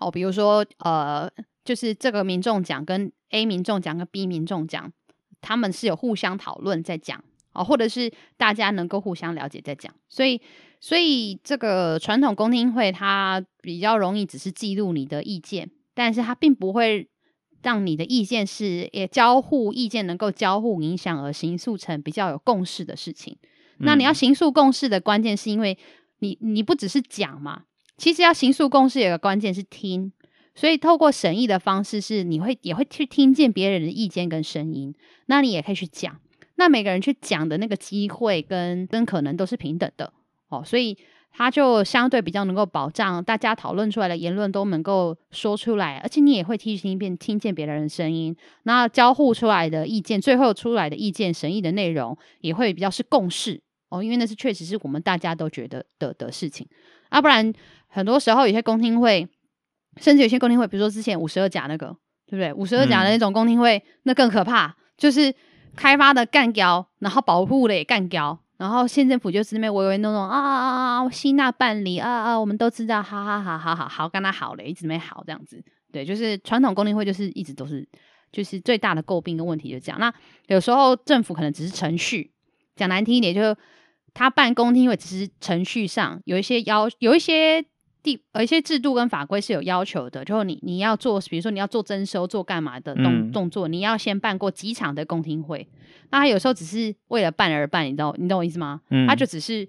[0.00, 1.30] 哦，比如说呃，
[1.64, 4.92] 就是这个民众奖跟 A 民众奖跟 B 民众奖，
[5.40, 7.22] 他们是有互相讨论在讲
[7.52, 9.92] 哦，或者是大家能够互相了解在讲。
[10.08, 10.40] 所以，
[10.80, 17.08] 所以这个传统公听会它比较容易只是记录你的意见，但是它并不会。
[17.60, 23.36] 让你的意见是也交互意见能够交互影响而形塑成比较有共识的事情。
[23.78, 25.76] 嗯、那你要形塑共识的关键是因为
[26.20, 27.64] 你你不只是讲嘛，
[27.98, 30.10] 其实要行诉共识有个关键是听。
[30.54, 34.94] 所以透过审议的方式是你会也会去听见别人的意见跟声音，
[35.26, 36.18] 那你也可以去讲。
[36.54, 40.14] 那每个人去讲的那个机会跟跟可能都是平等的
[40.48, 40.96] 哦，所以。
[41.30, 48.34] 它就相对比较能够保障大家讨论出来的言论都能够说出来，而且你也会听一遍听见别人的声音，
[48.64, 56.66] 那交互出来的意见，最后出来的意见审议的内容也会比较是共识哦，因为那是确实是我们大家都觉得的的事情，
[57.10, 57.52] 啊，不然
[57.88, 59.26] 很多时候有些公听会，
[59.96, 62.52] 甚至有些公听会，比如说之前五十二甲那个，对不对？
[62.52, 65.34] 五十二甲的那种公听会，嗯、那更可怕，就是
[65.74, 68.38] 开发的干掉，然后保护的也干掉。
[68.58, 75.64] 然后县政府就是那边唯唯诺诺啊啊啊啊，吸纳办理啊啊，我们都知道，好好好，好好好，跟他好了，一直没好这样子。
[75.92, 77.88] 对，就是传统公听会就是一直都是，
[78.32, 79.98] 就是最大的诟病跟问题就这样。
[80.00, 80.12] 那
[80.48, 82.32] 有时候政府可能只是程序，
[82.74, 83.56] 讲难听一点，就是
[84.12, 87.64] 他办公听会只是程序上有一些要有一些。
[88.02, 95.68] 地有一些制度跟法规是有要求的，就是你你要做，比如说你要做征收、做干嘛的动动作，嗯、你要先办过几场的公听会。
[96.10, 98.80] 那他有时候只是为了办而办，你知道你懂我意思吗？
[98.90, 99.68] 嗯，他就只是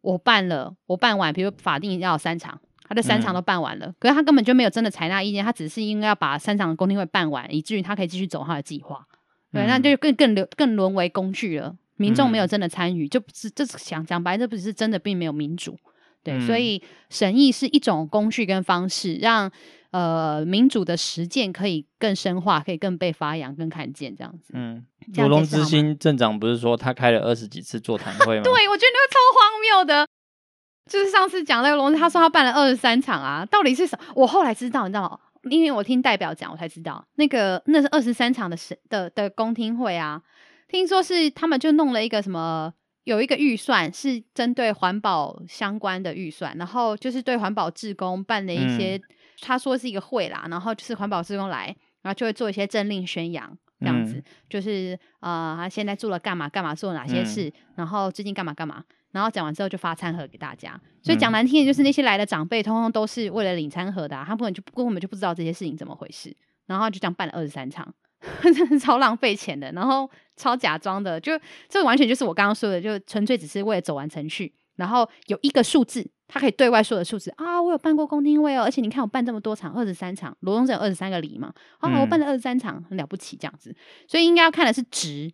[0.00, 2.58] 我办了，我办完，比如法定要有三场，
[2.88, 9.06] 他的三场都办完了，嗯、可是他根本就没有真的采纳意见，他只是应该要把三场的公听会办完，以至于他可以继续走他的计划。
[9.52, 15.78] 对，嗯、那就更更流更沦为工具了，民众没有真的参与，嗯、就不是这是想讲白，这不是真的，并没有民主。
[16.24, 19.50] 对，所以审议是一种工具跟方式，让
[19.90, 24.54] 呃民主的实践可以更深化，可以更被发扬、更看见这样子。
[24.54, 24.84] 嗯，
[25.16, 28.42] 罗龙之星镇长不是说他开了二十几次座谈会 吗？
[28.42, 30.08] 对，我觉得那个超荒谬的，
[30.90, 34.04] 就是上次讲那个龙，他说他办了二十三场啊，到底是什么？
[34.16, 35.18] 我后来知道，你知道吗？
[35.50, 40.22] 因为我听代表讲，我才知道那个那是二十三场的审的的公听会啊，
[40.68, 42.72] 听说是他们就弄了一个什么。
[43.04, 49.02] 有一个预算是针对环保相关的预算，然后就是对环保志工办了一些，嗯、
[49.40, 51.66] 他说是一个会啦，然后就是环保志工来，
[52.02, 58.82] 然后就会做一些政令宣扬，这样子，嗯、就是呃，他现在做了干嘛干嘛，做了哪些事，嗯、然后最近干嘛干嘛，
[59.12, 66.34] 然后讲完之后就发餐盒给大家，所以讲难听的就是那些来的长辈，通通都是为了领餐盒的，啊，他根本就根本就不知道这些事情怎么回事，
[66.66, 67.94] 然后就这样办了二十三场。
[68.42, 71.32] 真的超浪费钱的，然后超假装的，就
[71.68, 83.74] 这完全就是我刚刚说的，就纯粹只是为了走完程序，然后有一个数字，他可以对外说的数字啊，我有办过公听会哦，而且你看我办这么多场，二十三场，罗东镇有二十三个里嘛，啊，我办了二十三场，很了不起这样子，
[84.08, 85.32] 所以应该要看的是值，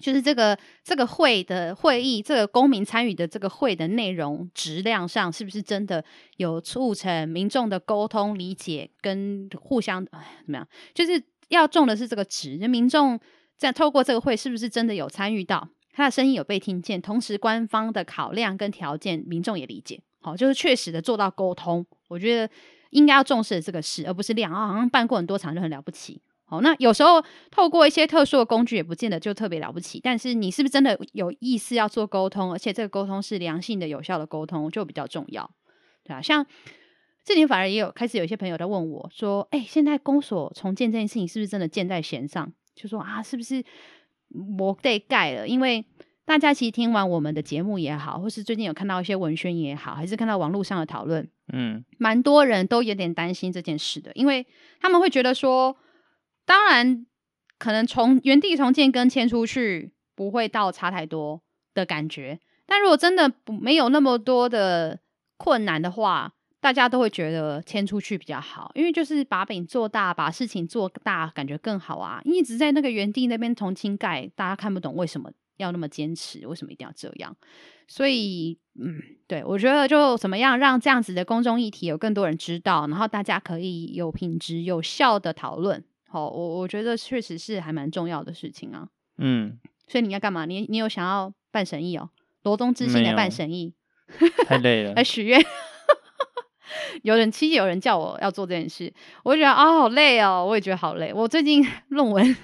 [0.00, 6.04] 就是这个这个会的会议，这个公民参与的这个会的内容质量上，是不是真的
[6.38, 11.22] 有促成民众的沟通理解跟互相哎怎么样，就是。
[11.48, 13.18] 要重的是这个值，人民众
[13.56, 17.00] 在透过这个会，是不是真的有参与到他的声音有被听见？
[17.00, 21.86] 同时，官方的考量跟条件，民众也理解，好，就是确实的做到沟通。
[22.08, 22.52] 我觉得
[22.90, 26.20] 应该要重视的这个事，而不是量啊，好像办过很多场就很了不起。
[26.46, 30.00] 好，那有时候透过一些特殊的工具，也不见得就特别了不起。
[30.02, 35.50] 但是你是不是真的有意思要做沟通，而且这个沟通是良性的、有效的沟通，就比较重要，
[36.02, 36.46] 对啊，像。
[37.24, 42.52] 这里反而也有开始有一些朋友在问我说：“哎，现在公所重建这件事情是不是真的箭在弦上？
[42.74, 43.64] 就说啊，是不是
[44.58, 45.48] 我得盖了？
[45.48, 45.82] 因为
[46.26, 54.46] 大家其实听完我们的节目也好，或是最近有看到一些文宣也好，还是看到网络上的讨论，嗯，蛮多人都有点担心这件事的，因为
[54.78, 55.74] 他们会觉得说，
[56.44, 57.06] 当然
[57.58, 61.40] 可能从原地重建跟迁出去不会到差太多
[61.72, 65.00] 的感觉，但如果真的不没有那么多的
[65.38, 66.33] 困难的话。”
[66.64, 72.22] 大家都会觉得迁出去比较好，因为就是把饼做大，把事情做大，感觉更好啊。
[72.24, 77.36] 一直在那个原地那边重新盖，大家看不懂为什么要那么坚持，为什么一定要这样？
[77.86, 85.84] 所以，嗯，对，我觉得就怎么样让这样子的公众议题有更多人知道，然后大家可以有品质、有效的讨论。
[86.08, 88.88] 好，我我觉得确实是还蛮重要的事情啊。
[89.18, 90.46] 嗯，所以你要干嘛？
[90.46, 92.08] 你你有想要办审议哦？
[92.42, 93.74] 罗东之星来办审议，
[94.46, 95.44] 太累了， 来许愿。
[97.02, 98.92] 有人其实有人叫我要做这件事，
[99.22, 101.12] 我就觉得啊、好累哦，我也觉得好累。
[101.14, 102.36] 我最近 论文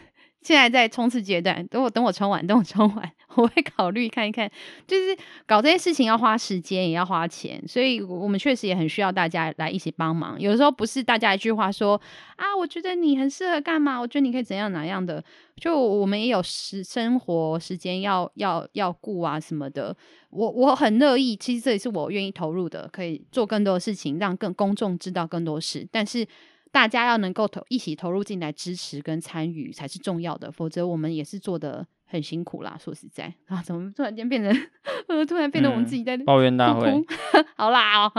[0.42, 4.50] 现在在冲刺阶段，等我等我冲完，等我冲完， 我会考虑看一看。
[4.86, 5.16] 就是
[5.46, 10.40] 搞这些事情要花时间，也要花钱，所以我们确实也很需要大家来一起帮忙。
[10.40, 12.00] 有的时候不是大家一句话说
[12.36, 15.22] 啊，我觉得你很适合干嘛，我觉得你可以怎样哪样的，
[15.56, 19.94] 就我们也有时生活时间要要要顾啊什么的。
[20.30, 25.86] 我我很乐意，其实这也是我愿意投入的，可以做更多的事情，让更公众知道更多事。
[25.90, 26.26] 但是
[26.72, 32.76] 大家要能够投一起投入进来支持跟参与才是重要的，否则我们也是做的很辛苦啦。
[32.82, 34.68] 说实在 啊，怎么突然间变成
[35.08, 36.88] 呃， 突然变得我们自己在、嗯、抱怨大会？
[37.56, 38.12] 好啦哦，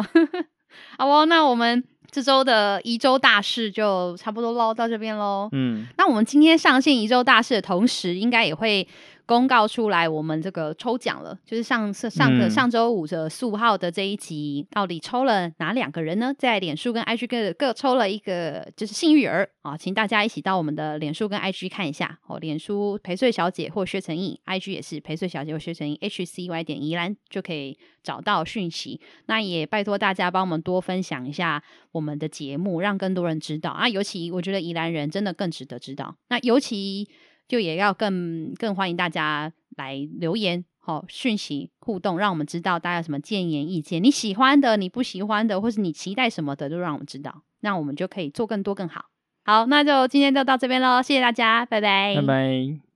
[0.97, 5.49] 好哦，那我们这周的宜州大事就差不多喽，到这边喽。
[5.51, 8.87] 嗯，那我们今天上线宜州大事的同时，应该也会。
[9.25, 16.33] 公告出来，我们这个抽奖了，就是上次上个上周五的十五号的这一集，到底抽了哪两个人呢？
[16.37, 22.39] 在脸书跟 IG 各各抽了一个，就是幸运儿啊，请大家一起到我们的脸书跟 IG 看一下哦。
[22.39, 28.99] 脸书陪睡小姐或薛成义，IG 也是陪睡小姐或薛成义，H C Y 点宜兰就可以找到讯息。
[29.27, 33.87] 那也拜托大家帮我们多分享一下我们的节目，让更多人知道啊。
[33.87, 36.15] 尤其我觉得宜兰人真的更值得知道。
[36.29, 37.07] 那尤其。
[37.51, 49.07] 就也要更更欢迎大家来留言，好、哦、讯息互动，让我们知道大家有什么建言意见，你喜欢的、你不喜欢的，或是你期待什么的，都让我们知道，那我们就可以做更多更好。
[49.43, 52.90] 好，那就今天就到这边喽，谢谢大家，拜拜，拜拜。